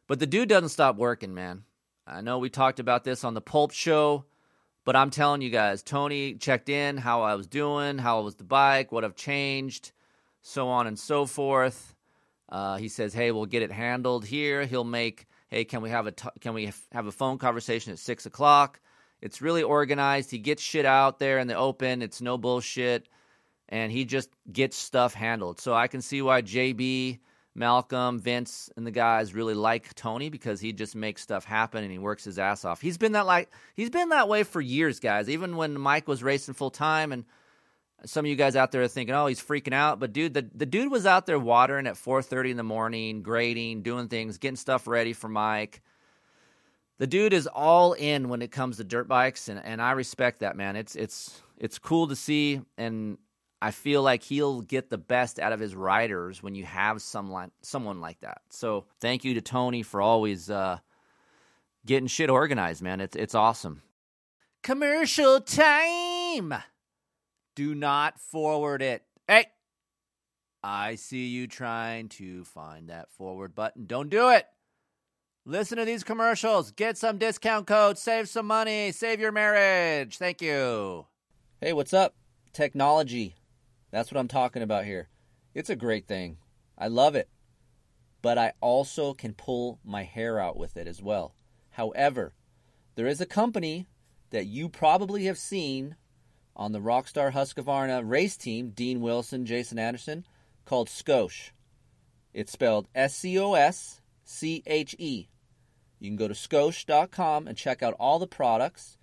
[0.06, 1.64] but the dude doesn't stop working, man.
[2.06, 4.24] I know we talked about this on the Pulp Show,
[4.84, 8.44] but I'm telling you guys, Tony checked in how I was doing, how was the
[8.44, 9.90] bike, what I've changed,
[10.42, 11.94] so on and so forth.
[12.48, 16.06] Uh, he says, "Hey, we'll get it handled here." He'll make, "Hey, can we have
[16.06, 18.80] a t- can we have a phone conversation at six o'clock?"
[19.26, 20.30] It's really organized.
[20.30, 22.00] He gets shit out there in the open.
[22.00, 23.08] It's no bullshit,
[23.68, 25.60] and he just gets stuff handled.
[25.60, 27.18] So I can see why JB,
[27.54, 31.92] Malcolm, Vince, and the guys really like Tony because he just makes stuff happen and
[31.92, 32.80] he works his ass off.
[32.80, 35.28] He's been that like he's been that way for years, guys.
[35.28, 37.24] Even when Mike was racing full time and
[38.04, 40.48] some of you guys out there are thinking, "Oh, he's freaking out," but dude, the,
[40.54, 44.56] the dude was out there watering at 4:30 in the morning, grading, doing things, getting
[44.56, 45.82] stuff ready for Mike.
[46.98, 50.40] The dude is all in when it comes to dirt bikes, and, and I respect
[50.40, 50.76] that man.
[50.76, 53.18] It's it's it's cool to see, and
[53.60, 57.50] I feel like he'll get the best out of his riders when you have someone
[57.62, 58.42] someone like that.
[58.50, 60.78] So thank you to Tony for always uh,
[61.84, 63.00] getting shit organized, man.
[63.00, 63.82] It's it's awesome.
[64.62, 66.54] Commercial time
[67.54, 69.02] do not forward it.
[69.26, 69.46] Hey,
[70.62, 73.86] I see you trying to find that forward button.
[73.86, 74.46] Don't do it.
[75.48, 76.72] Listen to these commercials.
[76.72, 78.02] Get some discount codes.
[78.02, 78.90] Save some money.
[78.90, 80.18] Save your marriage.
[80.18, 81.06] Thank you.
[81.60, 82.16] Hey, what's up?
[82.52, 83.36] Technology.
[83.92, 85.08] That's what I'm talking about here.
[85.54, 86.38] It's a great thing.
[86.76, 87.28] I love it.
[88.22, 91.36] But I also can pull my hair out with it as well.
[91.70, 92.34] However,
[92.96, 93.86] there is a company
[94.30, 95.94] that you probably have seen
[96.56, 100.26] on the Rockstar Husqvarna race team, Dean Wilson, Jason Anderson,
[100.64, 101.52] called Scosche.
[102.34, 105.28] It's spelled S C O S C H E.
[105.98, 108.98] You can go to scosche.com and check out all the products.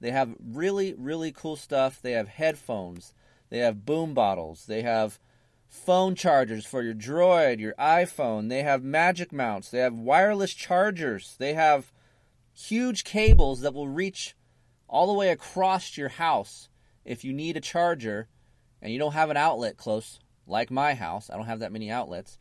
[0.00, 2.00] They have really, really cool stuff.
[2.00, 3.12] They have headphones,
[3.50, 5.18] they have boom bottles, they have
[5.68, 11.36] phone chargers for your Droid, your iPhone, they have magic mounts, they have wireless chargers,
[11.38, 11.92] they have
[12.52, 14.34] huge cables that will reach
[14.88, 16.68] all the way across your house
[17.04, 18.28] if you need a charger.
[18.82, 21.90] And you don't have an outlet close, like my house, I don't have that many
[21.90, 22.38] outlets.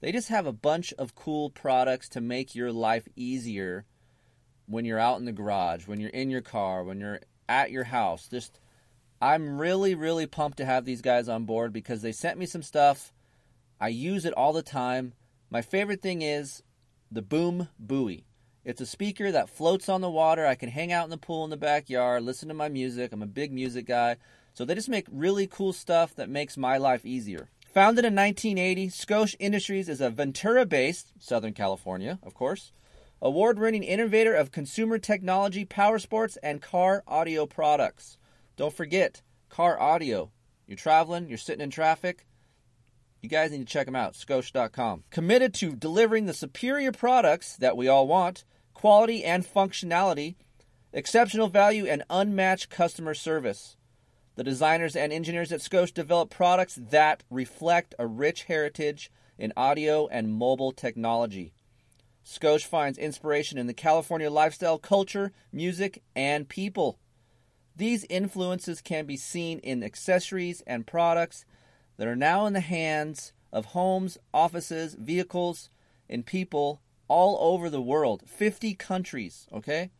[0.00, 3.84] They just have a bunch of cool products to make your life easier
[4.66, 7.84] when you're out in the garage, when you're in your car, when you're at your
[7.84, 8.28] house.
[8.28, 8.60] Just
[9.20, 12.62] I'm really really pumped to have these guys on board because they sent me some
[12.62, 13.12] stuff.
[13.80, 15.14] I use it all the time.
[15.50, 16.62] My favorite thing is
[17.10, 18.24] the Boom Buoy.
[18.64, 20.46] It's a speaker that floats on the water.
[20.46, 23.12] I can hang out in the pool in the backyard, listen to my music.
[23.12, 24.16] I'm a big music guy.
[24.52, 27.48] So they just make really cool stuff that makes my life easier.
[27.74, 32.72] Founded in 1980, Scosche Industries is a Ventura based, Southern California, of course,
[33.20, 38.16] award winning innovator of consumer technology, power sports, and car audio products.
[38.56, 40.30] Don't forget, car audio.
[40.66, 42.26] You're traveling, you're sitting in traffic,
[43.20, 45.04] you guys need to check them out, scosche.com.
[45.10, 50.36] Committed to delivering the superior products that we all want, quality and functionality,
[50.92, 53.76] exceptional value, and unmatched customer service.
[54.38, 60.06] The designers and engineers at Scosche develop products that reflect a rich heritage in audio
[60.06, 61.52] and mobile technology.
[62.24, 67.00] Scosche finds inspiration in the California lifestyle, culture, music, and people.
[67.74, 71.44] These influences can be seen in accessories and products
[71.96, 75.68] that are now in the hands of homes, offices, vehicles,
[76.08, 78.22] and people all over the world.
[78.24, 79.90] 50 countries, okay?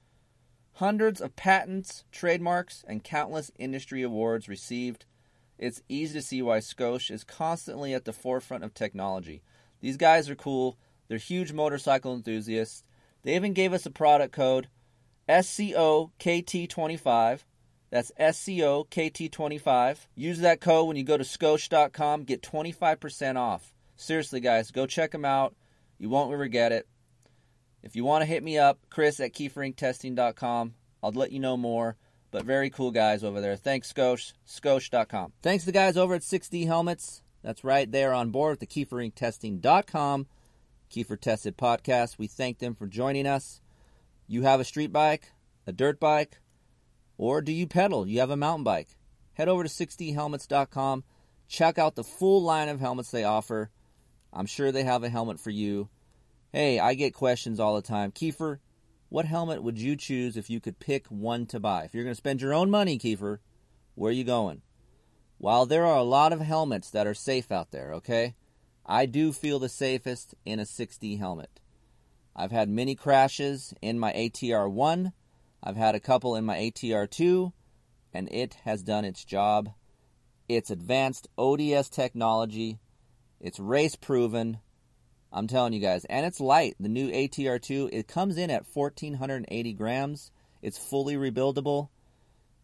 [0.79, 5.07] Hundreds of patents, trademarks, and countless industry awards received.
[5.59, 9.43] It's easy to see why Scosche is constantly at the forefront of technology.
[9.81, 10.79] These guys are cool.
[11.09, 12.85] They're huge motorcycle enthusiasts.
[13.25, 14.69] They even gave us a product code
[15.29, 17.41] SCOKT25.
[17.91, 19.97] That's SCOKT25.
[20.15, 22.23] Use that code when you go to scosche.com.
[22.23, 23.73] Get 25% off.
[23.97, 25.57] Seriously, guys, go check them out.
[25.99, 26.87] You won't regret it.
[27.83, 30.75] If you want to hit me up, Kris at keeferinctesting.com.
[31.03, 31.97] I'll let you know more.
[32.31, 33.57] But very cool guys over there.
[33.57, 34.35] Thanks, Scosche.
[34.47, 35.33] Scosche.com.
[35.43, 37.23] Thanks to the guys over at 6D Helmets.
[37.43, 40.27] That's right, they're on board with the keeferinctesting.com.
[40.91, 42.19] Keefer Tested Podcast.
[42.19, 43.61] We thank them for joining us.
[44.27, 45.33] You have a street bike,
[45.67, 46.41] a dirt bike,
[47.17, 48.07] or do you pedal?
[48.07, 48.97] You have a mountain bike.
[49.35, 51.05] Head over to 6dhelmets.com.
[51.47, 53.71] Check out the full line of helmets they offer.
[54.33, 55.89] I'm sure they have a helmet for you.
[56.53, 58.11] Hey, I get questions all the time.
[58.11, 58.61] Keefer,
[59.09, 61.85] what helmet would you choose if you could pick one to buy?
[61.85, 63.41] If you're going to spend your own money, Keefer,
[63.95, 64.63] where are you going?
[65.39, 68.35] While there are a lot of helmets that are safe out there, okay,
[68.85, 71.61] I do feel the safest in a 6D helmet.
[72.35, 75.13] I've had many crashes in my ATR 1
[75.63, 77.53] I've had a couple in my ATR2,
[78.13, 79.71] and it has done its job.
[80.49, 82.79] It's advanced ODS technology.
[83.41, 84.59] It's race proven.
[85.33, 86.75] I'm telling you guys, and it's light.
[86.81, 90.31] The new ATR2 it comes in at 1480 grams.
[90.63, 91.89] It's fully rebuildable.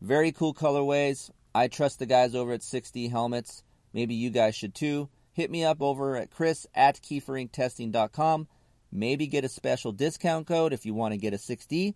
[0.01, 1.31] Very cool colorways.
[1.55, 3.63] I trust the guys over at 6D Helmets.
[3.93, 5.09] Maybe you guys should too.
[5.33, 8.49] hit me up over at kris at keeferinctesting.com.
[8.91, 11.95] Maybe get a special discount code if you want to get a 6D.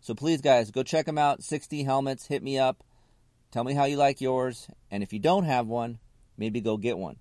[0.00, 1.40] So please, guys, go check them out.
[1.40, 2.82] 6D helmets, hit me up.
[3.50, 4.68] Tell me how you like yours.
[4.90, 5.98] And if you don't have one,
[6.36, 7.16] maybe go get one.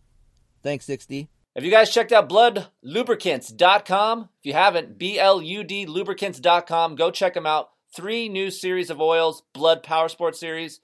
[0.64, 1.28] Thanks, 6D.
[1.60, 4.22] Have you guys checked out bludlubricants.com?
[4.22, 6.96] If you haven't, B L U D lubricants.com.
[6.96, 7.72] Go check them out.
[7.94, 10.80] Three new series of oils Blud Power Sport Series,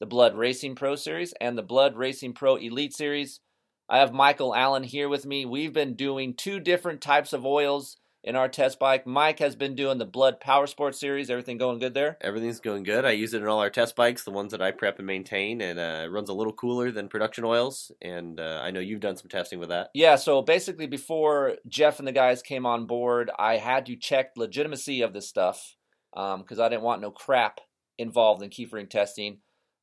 [0.00, 3.40] the Blud Racing Pro Series, and the Blud Racing Pro Elite Series.
[3.88, 5.46] I have Michael Allen here with me.
[5.46, 9.06] We've been doing two different types of oils in our test bike.
[9.06, 11.30] Mike has been doing the Blud Power Sport series.
[11.30, 12.18] Everything going good there?
[12.20, 13.04] Everything's going good.
[13.04, 15.60] I use it in all our test bikes, the ones that I prep and maintain,
[15.60, 17.92] and uh, it runs a little cooler than production oils.
[18.02, 19.90] And uh, I know you've done some testing with that.
[19.94, 20.16] Yeah.
[20.16, 25.02] So basically, before Jeff and the guys came on board, I had to check legitimacy
[25.02, 25.76] of this stuff
[26.12, 27.60] because um, I didn't want no crap
[27.98, 29.38] involved in Keefer Inc testing.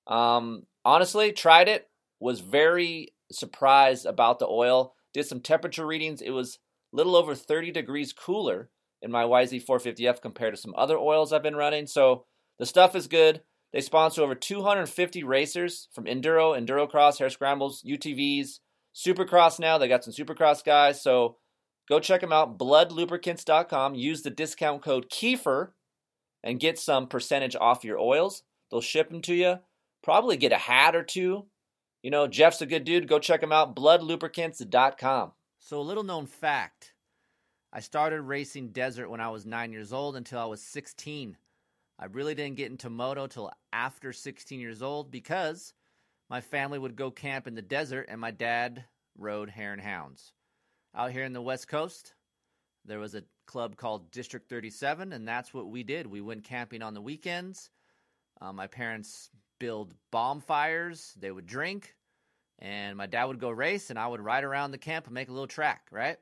[0.08, 1.90] Um, honestly, tried it.
[2.20, 4.94] Was very surprised about the oil.
[5.14, 6.22] Did some temperature readings.
[6.22, 6.60] It was
[6.96, 8.70] little over 30 degrees cooler
[9.02, 11.88] in my YZ450F compared to some other oils I've been running.
[11.88, 12.26] So
[12.58, 13.42] the stuff is good.
[13.74, 18.60] They sponsor over 250 racers from enduro, endurocross, hare scrambles, UTVs,
[18.96, 19.78] supercross now.
[19.78, 21.02] They got some supercross guys.
[21.02, 21.36] So
[21.90, 22.58] go check them out.
[22.58, 23.96] Bludlubricants.com.
[23.96, 25.74] Use the discount code Keefer
[26.44, 28.44] and get some percentage off your oils.
[28.72, 29.60] They'll ship them to you.
[30.02, 31.48] Probably get a hat or two.
[32.02, 33.08] You know, Jeff's a good dude.
[33.08, 33.76] Go check him out.
[33.76, 35.32] Bludlubricants.com.
[35.66, 36.94] So, a little known fact
[37.74, 41.36] I started racing desert when I was nine years old until I was 16.
[41.98, 45.74] I really didn't get into moto till after 16 years old because
[46.30, 48.86] my family would go camp in the desert and my dad
[49.18, 50.34] rode hare and hounds.
[50.94, 52.14] Out here in the West Coast,
[52.86, 56.06] there was a club called District 37, and that's what we did.
[56.06, 57.72] We went camping on the weekends.
[58.40, 61.96] Uh, my parents build bonfires, they would drink,
[62.60, 65.30] and my dad would go race, and I would ride around the camp and make
[65.30, 66.18] a little track, right?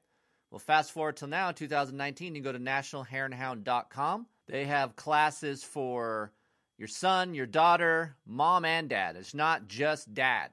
[0.52, 4.28] Well, fast forward till now, 2019, you go to nationalhareandhound.com.
[4.48, 6.32] They have classes for
[6.78, 9.16] your son, your daughter, mom, and dad.
[9.16, 10.52] It's not just dad.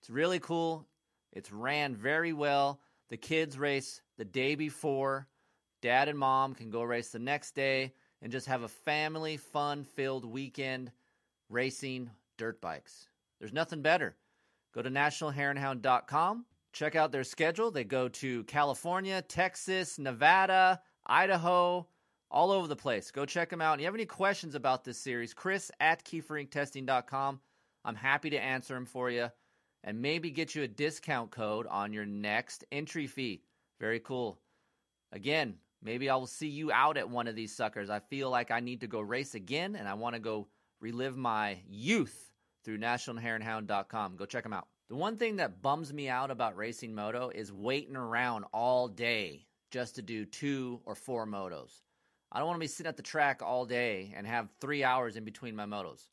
[0.00, 0.86] It's really cool.
[1.32, 2.80] It's ran very well.
[3.10, 5.28] The kids race the day before.
[5.80, 9.84] Dad and mom can go race the next day and just have a family fun
[9.84, 10.92] filled weekend
[11.48, 13.08] racing dirt bikes.
[13.38, 14.16] There's nothing better.
[14.72, 16.46] Go to nationalhareandhound.com.
[16.72, 17.70] Check out their schedule.
[17.70, 21.86] They go to California, Texas, Nevada, Idaho,
[22.30, 23.10] all over the place.
[23.10, 23.74] Go check them out.
[23.74, 27.40] And you have any questions about this series, Kris at keeferinctesting.com.
[27.84, 29.28] I'm happy to answer them for you
[29.84, 33.42] and maybe get you a discount code on your next entry fee.
[33.78, 34.38] Very cool.
[35.12, 37.90] Again, maybe I will see you out at one of these suckers.
[37.90, 40.48] I feel like I need to go race again and I want to go
[40.80, 42.31] relive my youth
[42.64, 44.16] through nationalhareandhound.com.
[44.16, 44.68] Go check them out.
[44.88, 49.46] The one thing that bums me out about racing moto is waiting around all day
[49.70, 51.80] just to do two or four motos.
[52.30, 55.16] I don't want to be sitting at the track all day and have three hours
[55.16, 56.08] in between my motos.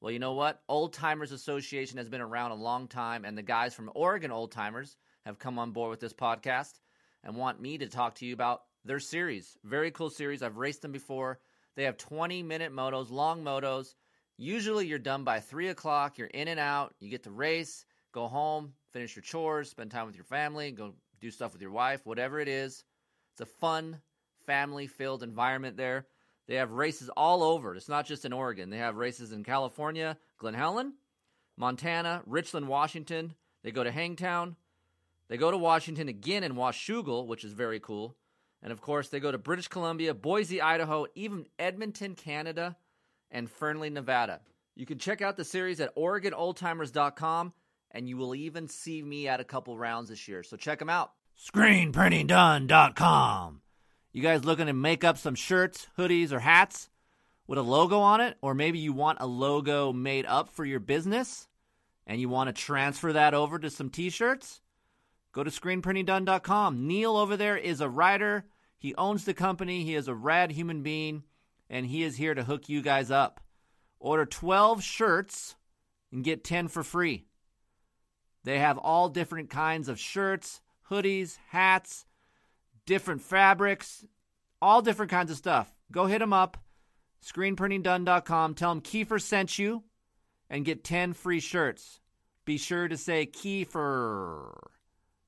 [0.00, 0.60] Well, you know what?
[0.68, 4.50] Old Timers Association has been around a long time, and the guys from Oregon Old
[4.50, 6.80] Timers have come on board with this podcast
[7.22, 9.56] and want me to talk to you about their series.
[9.62, 10.42] Very cool series.
[10.42, 11.38] I've raced them before.
[11.76, 13.94] They have 20 minute motos, long motos
[14.36, 18.28] Usually you're done by three o'clock, you're in and out, you get to race, go
[18.28, 22.04] home, finish your chores, spend time with your family, go do stuff with your wife,
[22.04, 22.84] whatever it is.
[23.32, 24.00] It's a fun,
[24.46, 26.06] family filled environment there.
[26.48, 27.76] They have races all over.
[27.76, 28.70] It's not just in Oregon.
[28.70, 30.94] They have races in California, Glen Helen,
[31.56, 33.34] Montana, Richland, Washington.
[33.62, 34.56] They go to Hangtown.
[35.28, 38.16] They go to Washington again in Washougal, which is very cool.
[38.62, 42.76] And of course, they go to British Columbia, Boise, Idaho, even Edmonton, Canada
[43.32, 44.38] and Fernley, Nevada.
[44.76, 47.52] You can check out the series at OregonOldTimers.com,
[47.90, 50.44] and you will even see me at a couple rounds this year.
[50.44, 51.10] So check them out.
[51.44, 53.62] ScreenPrintingDone.com.
[54.12, 56.88] You guys looking to make up some shirts, hoodies, or hats
[57.46, 58.36] with a logo on it?
[58.42, 61.46] Or maybe you want a logo made up for your business
[62.06, 64.60] and you want to transfer that over to some t shirts?
[65.32, 66.86] Go to ScreenPrintingDone.com.
[66.86, 68.44] Neil over there is a writer.
[68.78, 69.82] He owns the company.
[69.84, 71.22] He is a rad human being
[71.72, 73.40] and he is here to hook you guys up.
[73.98, 75.56] Order 12 shirts
[76.12, 77.24] and get 10 for free.
[78.44, 80.60] They have all different kinds of shirts,
[80.90, 82.04] hoodies, hats,
[82.84, 84.04] different fabrics,
[84.60, 85.74] all different kinds of stuff.
[85.90, 86.58] Go hit them up,
[87.24, 88.54] screenprintingdone.com.
[88.54, 89.84] Tell them Keefer sent you
[90.50, 92.00] and get 10 free shirts.
[92.44, 94.52] Be sure to say Keefer.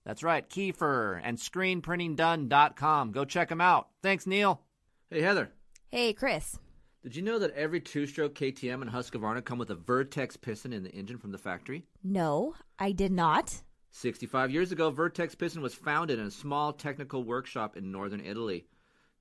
[0.05, 3.12] That's right, Keefer and screenprintingdone.com.
[3.12, 3.88] Go check them out.
[4.03, 4.61] Thanks, Neil.
[5.09, 5.51] Hey, Heather.
[5.95, 6.59] Hey, Kris.
[7.05, 10.72] Did you know that every two stroke KTM and Husqvarna come with a Vertex piston
[10.72, 11.86] in the engine from the factory?
[12.03, 13.62] No, I did not.
[13.92, 18.66] 65 years ago, Vertex Piston was founded in a small technical workshop in northern Italy.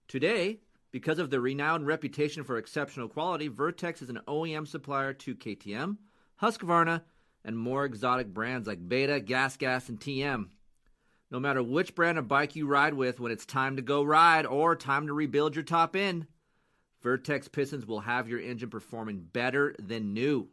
[0.08, 5.36] Today, because of their renowned reputation for exceptional quality, Vertex is an OEM supplier to
[5.36, 5.98] KTM,
[6.42, 7.04] Husqvarna,
[7.46, 10.48] and more exotic brands like Beta, Gas Gas, and TM.
[11.30, 14.48] No matter which brand of bike you ride with when it's time to go ride
[14.48, 16.26] or time to rebuild your top end,
[17.04, 20.48] Vertex pistons will have your engine performing better than new.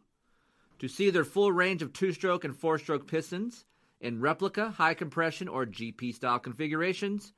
[0.80, 3.64] To see their full range of two stroke and four stroke pistons
[4.00, 7.32] in replica, high compression, or GP style configurations,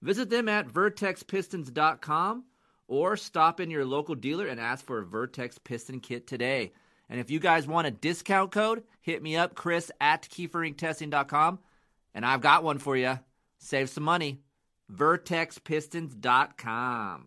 [0.00, 2.44] visit them at vertexpistons.com
[2.86, 6.72] or stop in your local dealer and ask for a Vertex piston kit today.
[7.10, 11.58] And if you guys want a discount code, hit me up, Kris at KeeferIncTesting.com,
[12.14, 13.18] and I've got one for you.
[13.58, 14.40] Save some money.
[14.92, 17.26] VertexPistons.com.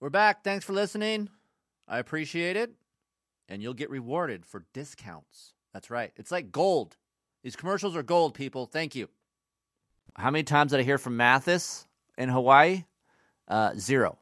[0.00, 0.42] We're back.
[0.42, 1.28] Thanks for listening.
[1.86, 2.72] I appreciate it.
[3.50, 5.52] And you'll get rewarded for discounts.
[5.74, 6.10] That's right.
[6.16, 6.96] It's like gold.
[7.42, 8.64] These commercials are gold, people.
[8.64, 9.10] Thank you.
[10.16, 11.86] How many times did I hear from Matthes
[12.16, 12.84] in Hawaii?
[13.46, 14.16] Uh, zero.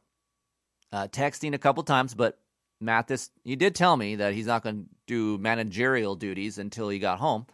[0.91, 2.37] Uh, texting a couple times, but
[2.81, 6.99] Matthes, you did tell me that he's not going to do managerial duties until he
[6.99, 7.47] got home.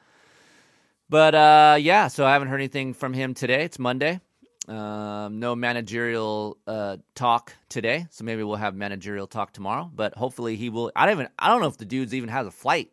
[1.09, 3.65] But uh, yeah, so I haven't heard anything from him today.
[3.65, 4.19] It's Monday.
[4.67, 9.91] Um, no managerial uh, talk today, so maybe we'll have managerial talk tomorrow.
[9.93, 10.91] But hopefully he will.
[10.95, 11.29] I don't even.
[11.37, 12.91] I don't know if the dude's even has a flight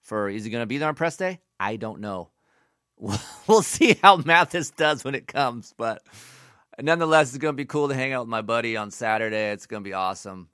[0.00, 0.28] for.
[0.28, 1.40] Is he going to be there on press day?
[1.58, 2.30] I don't know.
[3.48, 6.04] We'll see how Matthes does when it comes, but
[6.80, 9.50] nonetheless, it's going to be cool to hang out with my buddy on Saturday.
[9.50, 10.48] It's going to be awesome.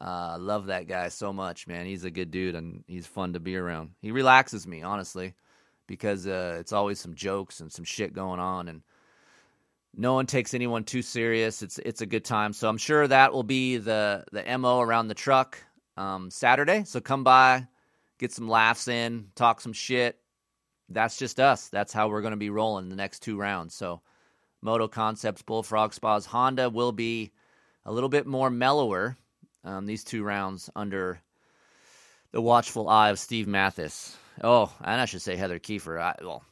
[0.00, 1.84] Uh, love that guy so much, man.
[1.84, 3.90] He's a good dude and he's fun to be around.
[4.00, 5.34] He relaxes me, honestly,
[5.86, 8.80] because uh, it's always some jokes and some shit going on, and
[9.96, 11.62] no one takes anyone too serious.
[11.62, 12.52] It's it's a good time.
[12.52, 15.58] So I'm sure that will be the the mo around the truck
[15.96, 16.84] um, Saturday.
[16.84, 17.66] So come by,
[18.18, 20.18] get some laughs in, talk some shit.
[20.88, 21.68] That's just us.
[21.68, 23.74] That's how we're going to be rolling the next two rounds.
[23.74, 24.00] So
[24.60, 27.30] Moto Concepts, Bullfrog Spas, Honda will be
[27.84, 29.16] a little bit more mellower
[29.64, 31.20] um, these two rounds under
[32.32, 34.16] the watchful eye of Steve Matthes.
[34.42, 35.98] Oh, and I should say Heather Keefer.
[35.98, 36.44] I, well,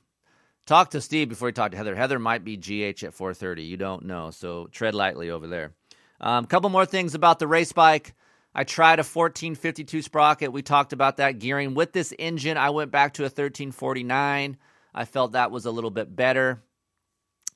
[0.69, 1.97] talk to Steve before you talk to Heather.
[1.97, 3.67] Heather might be GH at 4:30.
[3.67, 5.73] You don't know, so tread lightly over there.
[6.21, 8.15] A um, couple more things about the race bike.
[8.55, 10.53] I tried a 1452 sprocket.
[10.53, 12.57] We talked about that gearing with this engine.
[12.57, 14.57] I went back to a 1349.
[14.95, 16.63] I felt that was a little bit better.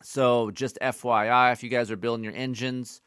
[0.03, 3.01] So just FYI, if you guys are building your engines,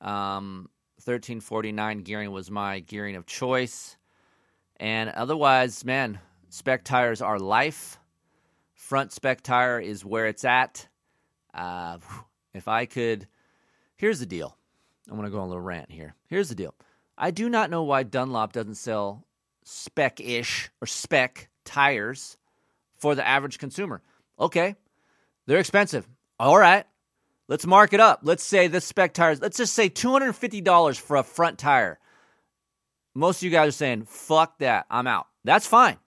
[0.00, 0.68] um,
[1.04, 3.96] 1349 gearing was my gearing of choice.
[4.78, 6.18] And otherwise, man,
[6.48, 7.98] spec tires are life.
[8.80, 10.88] Front spec tire is where it's at.
[11.54, 11.98] Uh,
[12.54, 13.28] if I could,
[13.94, 14.56] here's the deal.
[15.06, 16.16] I'm going to go on a little rant here.
[16.28, 16.74] Here's the deal.
[17.16, 19.26] I do not know why Dunlop doesn't sell
[19.64, 22.38] spec ish or spec tires
[22.96, 24.02] for the average consumer.
[24.40, 24.74] Okay,
[25.46, 26.08] they're expensive.
[26.40, 26.86] All right,
[27.48, 28.20] let's mark it up.
[28.22, 32.00] Let's say this spec tires, let's just say $250 for a front tire.
[33.14, 35.26] Most of you guys are saying, fuck that, I'm out.
[35.44, 35.98] That's fine.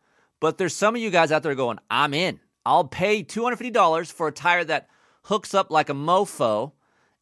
[0.41, 2.39] But there's some of you guys out there going, I'm in.
[2.65, 4.89] I'll pay $250 for a tire that
[5.23, 6.71] hooks up like a mofo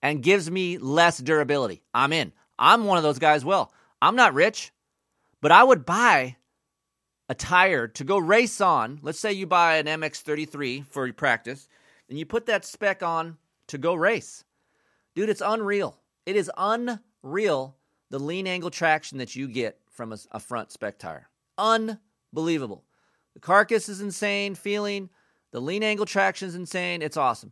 [0.01, 1.83] and gives me less durability.
[1.93, 2.31] I'm in.
[2.57, 3.45] I'm one of those guys.
[3.45, 3.71] Well,
[4.01, 4.71] I'm not rich,
[5.41, 6.37] but I would buy
[7.29, 8.99] a tire to go race on.
[9.01, 11.67] Let's say you buy an MX33 for your practice
[12.09, 13.37] and you put that spec on
[13.67, 14.43] to go race.
[15.15, 15.97] Dude, it's unreal.
[16.25, 17.77] It is unreal
[18.09, 21.29] the lean angle traction that you get from a, a front spec tire.
[21.57, 22.83] Unbelievable.
[23.33, 25.09] The carcass is insane feeling.
[25.51, 27.01] The lean angle traction is insane.
[27.01, 27.51] It's awesome.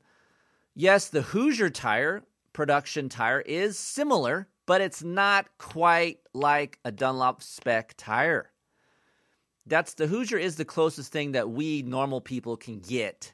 [0.73, 2.23] Yes, the Hoosier tire,
[2.53, 8.51] production tire, is similar, but it's not quite like a Dunlop spec tire.
[9.65, 13.33] That's the Hoosier is the closest thing that we normal people can get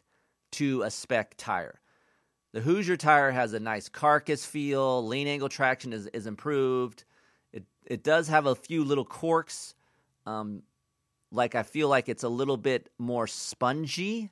[0.54, 1.80] to a spec tire.
[2.54, 7.04] The Hoosier tire has a nice carcass feel, lean angle traction is, is improved.
[7.54, 9.76] It it does have a few little corks.
[10.26, 10.64] Um,
[11.32, 14.32] like I feel like it's a little bit more spongy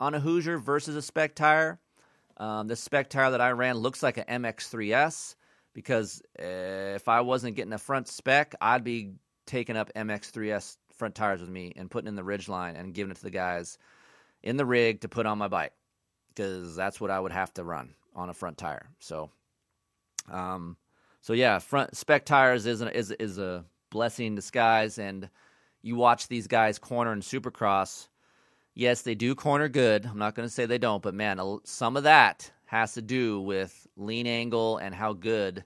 [0.00, 1.78] on a Hoosier versus a spec tire.
[2.36, 5.36] Um, the spec tire that I ran looks like an MX3S
[5.72, 9.12] because uh, if I wasn't getting a front spec, I'd be
[9.46, 13.10] taking up MX3S front tires with me and putting in the ridge line and giving
[13.10, 13.78] it to the guys
[14.42, 15.72] in the rig to put on my bike
[16.28, 18.88] because that's what I would have to run on a front tire.
[18.98, 19.30] So,
[20.30, 20.76] um,
[21.20, 24.98] so yeah, front spec tires is is is a blessing in disguise.
[24.98, 25.28] And
[25.82, 28.08] you watch these guys corner in Supercross.
[28.78, 30.04] Yes, they do corner good.
[30.04, 33.40] I'm not going to say they don't, but man, some of that has to do
[33.40, 35.64] with lean angle and how good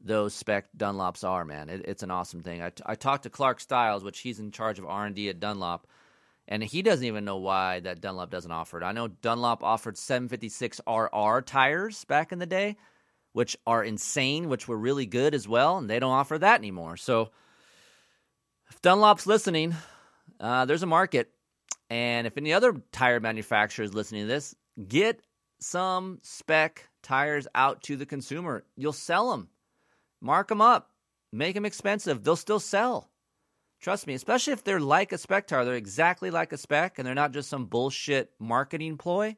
[0.00, 1.44] those spec Dunlops are.
[1.44, 2.62] Man, it, it's an awesome thing.
[2.62, 5.28] I, t- I talked to Clark Styles, which he's in charge of R and D
[5.28, 5.86] at Dunlop
[6.48, 8.84] And he doesn't even know why that Dunlop doesn't offer it.
[8.84, 12.76] I know Dunlop offered 756RR tires back in the day,
[13.34, 16.96] which are insane, which were really good as well, and they don't offer that anymore.
[16.96, 17.30] So
[18.70, 19.74] if Dunlop's listening,
[20.40, 21.31] uh, there's a market.
[21.92, 24.54] And if any other tire manufacturer is listening to this,
[24.88, 25.20] get
[25.60, 28.64] some spec tires out to the consumer.
[28.78, 29.50] You'll sell them,
[30.22, 30.92] mark them up,
[31.34, 32.24] make them expensive.
[32.24, 33.10] They'll still sell.
[33.78, 37.06] Trust me, especially if they're like a spec tire, they're exactly like a spec and
[37.06, 39.36] they're not just some bullshit marketing ploy.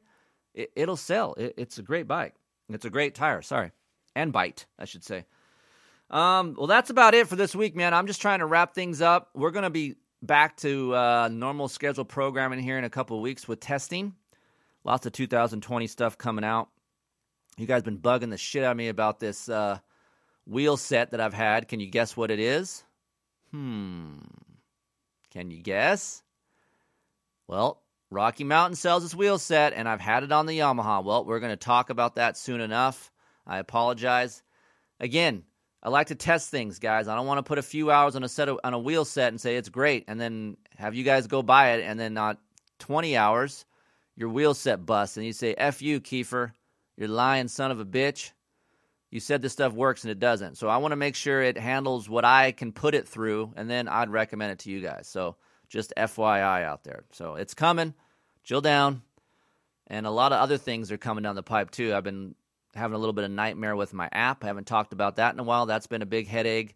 [0.53, 1.33] It, will sell.
[1.33, 2.35] It, it's a great bike.
[2.69, 3.41] It's a great tire.
[3.41, 3.73] Sorry.
[4.15, 5.25] And bite, I should say.
[6.09, 7.93] Um, well, that's about it for this week, man.
[7.93, 9.31] I'm just trying to wrap things up.
[9.33, 13.47] We're to be back to uh, normal scheduled programming here in a couple of weeks
[13.47, 14.13] with testing.
[14.83, 16.69] Lots of 2020 stuff coming out.
[17.57, 19.79] You guys been bugging the shit out of me about this uh,
[20.45, 21.67] wheel set that I've had.
[21.67, 22.83] Can you guess what it is?
[23.51, 24.17] Hmm.
[25.31, 26.21] Can you guess?
[27.47, 31.03] Well, Rocky Mountain sells its wheel set, and I've had it on the Yamaha.
[31.03, 33.11] Well, we're going to talk about that soon enough.
[33.45, 34.43] I apologize.
[34.99, 35.43] Again,
[35.85, 37.07] I like to test things, guys.
[37.07, 39.05] I don't want to put a few hours on a set of, on a wheel
[39.05, 42.13] set and say it's great, and then have you guys go buy it, and then
[42.13, 42.39] not
[42.79, 43.65] 20 hours,
[44.15, 46.53] your wheel set busts, and you say "f you, Keefer,
[46.97, 48.31] you're lying son of a bitch."
[49.15, 50.57] you said this stuff works and it doesn't.
[50.57, 53.69] So I want to make sure it handles what I can put it through, and
[53.69, 55.07] then I'd recommend it to you guys.
[55.07, 55.37] So
[55.69, 57.05] just FYI out there.
[57.13, 57.93] So it's coming.
[58.43, 59.03] Chill down.
[59.87, 61.93] And a lot of other things are coming down the pipe too.
[61.93, 62.35] I've been
[62.75, 64.43] having a little bit of nightmare with my app.
[64.43, 65.65] I haven't talked about that in a while.
[65.65, 66.75] That's been a big headache.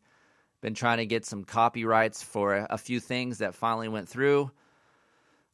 [0.62, 4.52] Been trying to get some copyrights for a few things that finally went through.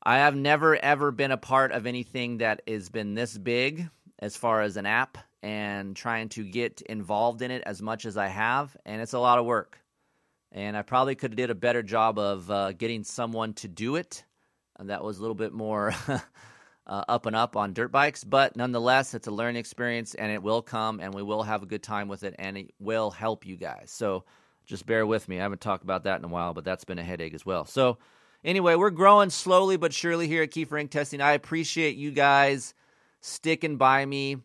[0.01, 3.89] I have never ever been a part of anything that has been this big
[4.19, 8.17] as far as an app and trying to get involved in it as much as
[8.17, 9.79] I have, and it's a lot of work.
[10.51, 13.95] And I probably could have did a better job of uh, getting someone to do
[13.95, 14.23] it.
[14.77, 15.93] And that was a little bit more
[16.87, 20.43] uh, up and up on dirt bikes, but nonetheless, it's a learning experience, and it
[20.43, 23.45] will come, and we will have a good time with it, and it will help
[23.45, 23.91] you guys.
[23.91, 24.23] So
[24.65, 25.39] just bear with me.
[25.39, 27.65] I haven't talked about that in a while, but that's been a headache as well.
[27.65, 27.97] So
[28.43, 30.89] anyway, we're growing slowly but surely here at Keefer Inc.
[30.89, 31.21] Testing.
[31.21, 32.73] I appreciate you guys
[33.21, 34.37] sticking by me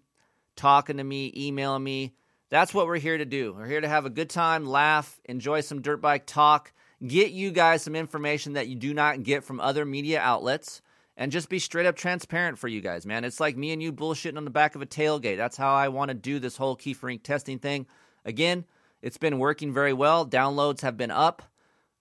[0.60, 2.12] talking to me, emailing me.
[2.50, 3.54] That's what we're here to do.
[3.56, 6.72] We're here to have a good time, laugh, enjoy some dirt bike talk,
[7.06, 10.82] get you guys some information that you do not get from other media outlets,
[11.20, 13.24] and just be straight up transparent for you guys, man.
[13.24, 15.36] It's like me and you bullshitting on the back of a tailgate.
[15.36, 17.22] That's how I want to do this whole Keefer Inc.
[17.22, 17.86] testing thing.
[18.24, 18.64] Again,
[19.02, 20.26] it's been working very well.
[20.26, 21.42] Downloads have been up,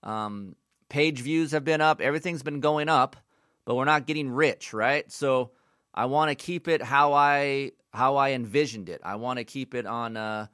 [0.04, 0.56] um,
[0.88, 3.18] page views have been up, everything's been going up,
[3.66, 5.12] but we're not getting rich, right?
[5.12, 5.52] So
[5.94, 9.02] I want to keep it how I how I envisioned it.
[9.04, 10.50] I want to keep it on a,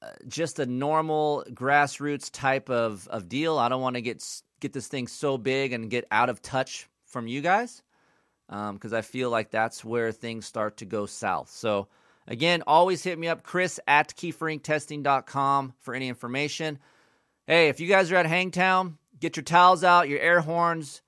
[0.00, 3.58] uh, just a normal grassroots type of, of deal.
[3.58, 4.24] I don't want to get
[4.58, 7.82] get this thing so big and get out of touch from you guys
[8.48, 11.50] because um, I feel like that's where things start to go south.
[11.50, 11.88] So
[12.26, 16.78] again, always hit me up, Kris at keeferinctesting.com for any information.
[17.46, 21.02] Hey, if you guys are at Hangtown, get your towels out, your air horns,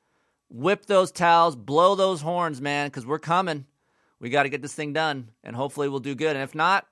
[0.49, 3.67] whip those towels, blow those horns, man, because we're coming
[4.21, 6.37] we got to get this thing done, and hopefully we'll do good.
[6.37, 6.87] And if not,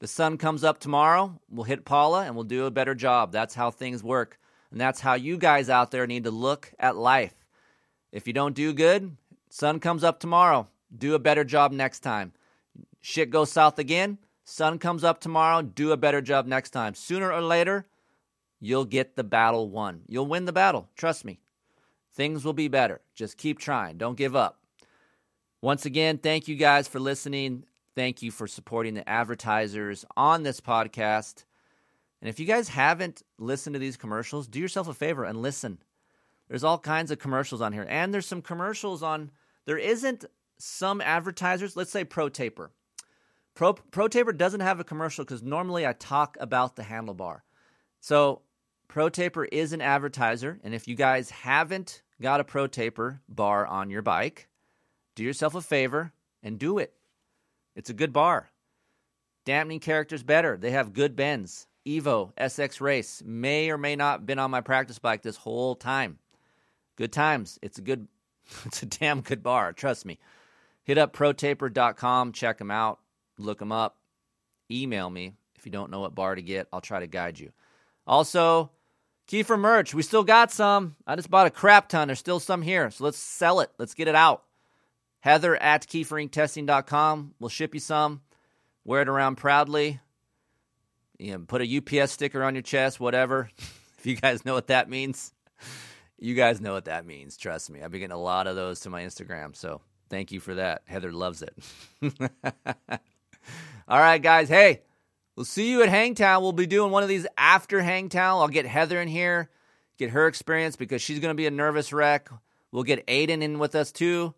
[0.00, 1.40] the sun comes up tomorrow.
[1.50, 3.32] We'll hit Pala and we'll do a better job.
[3.32, 4.38] That's how things work.
[4.70, 7.34] And that's how you guys out there need to look at life.
[8.12, 9.16] If you don't do good,
[9.50, 10.68] sun comes up tomorrow.
[10.96, 12.32] Do a better job next time.
[13.00, 14.18] Shit goes south again.
[14.44, 15.62] Sun comes up tomorrow.
[15.62, 16.94] Do a better job next time.
[16.94, 17.86] Sooner or later,
[18.60, 20.02] you'll get the battle won.
[20.08, 20.88] You'll win the battle.
[20.96, 21.40] Trust me.
[22.14, 23.00] Things will be better.
[23.14, 23.98] Just keep trying.
[23.98, 24.58] Don't give up.
[25.60, 27.64] Once again, thank you guys for listening.
[27.94, 31.44] Thank you for supporting the advertisers on this podcast.
[32.20, 35.78] And if you guys haven't listened to these commercials, do yourself a favor and listen.
[36.48, 37.86] There's all kinds of commercials on here.
[37.88, 39.30] And there's some commercials on,
[39.66, 40.24] there isn't
[40.58, 42.70] some advertisers, let's say Pro Taper.
[43.54, 47.40] Pro, Pro Taper doesn't have a commercial because normally I talk about the handlebar.
[48.00, 48.42] So
[48.88, 50.58] Pro Taper is an advertiser.
[50.64, 54.48] And if you guys haven't got a Pro Taper bar on your bike,
[55.14, 56.94] do yourself a favor and do it.
[57.76, 58.50] It's a good bar.
[59.44, 60.56] Dampening characters better.
[60.56, 61.66] They have good bends.
[61.86, 66.18] Evo SX Race may or may not been on my practice bike this whole time.
[66.98, 67.60] Good times.
[67.62, 68.08] It's a good
[68.64, 70.18] it's a damn good bar, trust me.
[70.82, 72.98] Hit up protaper.com, check them out,
[73.38, 73.96] look them up.
[74.68, 76.66] Email me if you don't know what bar to get.
[76.72, 77.52] I'll try to guide you.
[78.04, 78.72] Also,
[79.28, 79.94] Keefer merch.
[79.94, 80.96] We still got some.
[81.06, 82.08] I just bought a crap ton.
[82.08, 82.90] There's still some here.
[82.90, 83.70] So let's sell it.
[83.78, 84.42] Let's get it out.
[85.20, 88.22] Heather at keeferinctesting.com will ship you some.
[88.84, 90.00] Wear it around proudly.
[91.18, 93.50] You know, put a UPS sticker on your chest, whatever.
[93.98, 95.32] if you guys know what that means.
[96.18, 97.36] You guys know what that means.
[97.36, 97.80] Trust me.
[97.80, 99.54] I've been getting a lot of those to my Instagram.
[99.54, 100.82] So thank you for that.
[100.86, 101.54] Heather loves it.
[103.88, 104.48] All right, guys.
[104.48, 104.82] Hey,
[105.36, 106.42] we'll see you at Hangtown.
[106.42, 108.40] We'll be doing one of these after Hangtown.
[108.40, 109.48] I'll get Heather in here,
[109.96, 112.28] get her experience because she's going to be a nervous wreck.
[112.72, 114.34] We'll get Aiden in with us too.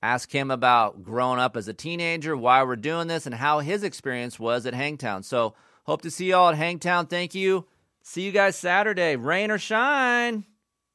[0.00, 3.82] Ask him about growing up as a teenager, why we're doing this, and how his
[3.82, 5.24] experience was at Hangtown.
[5.24, 5.54] So,
[5.84, 7.06] hope to see y'all at Hangtown.
[7.06, 7.66] Thank you.
[8.02, 10.44] See you guys Saturday, rain or shine.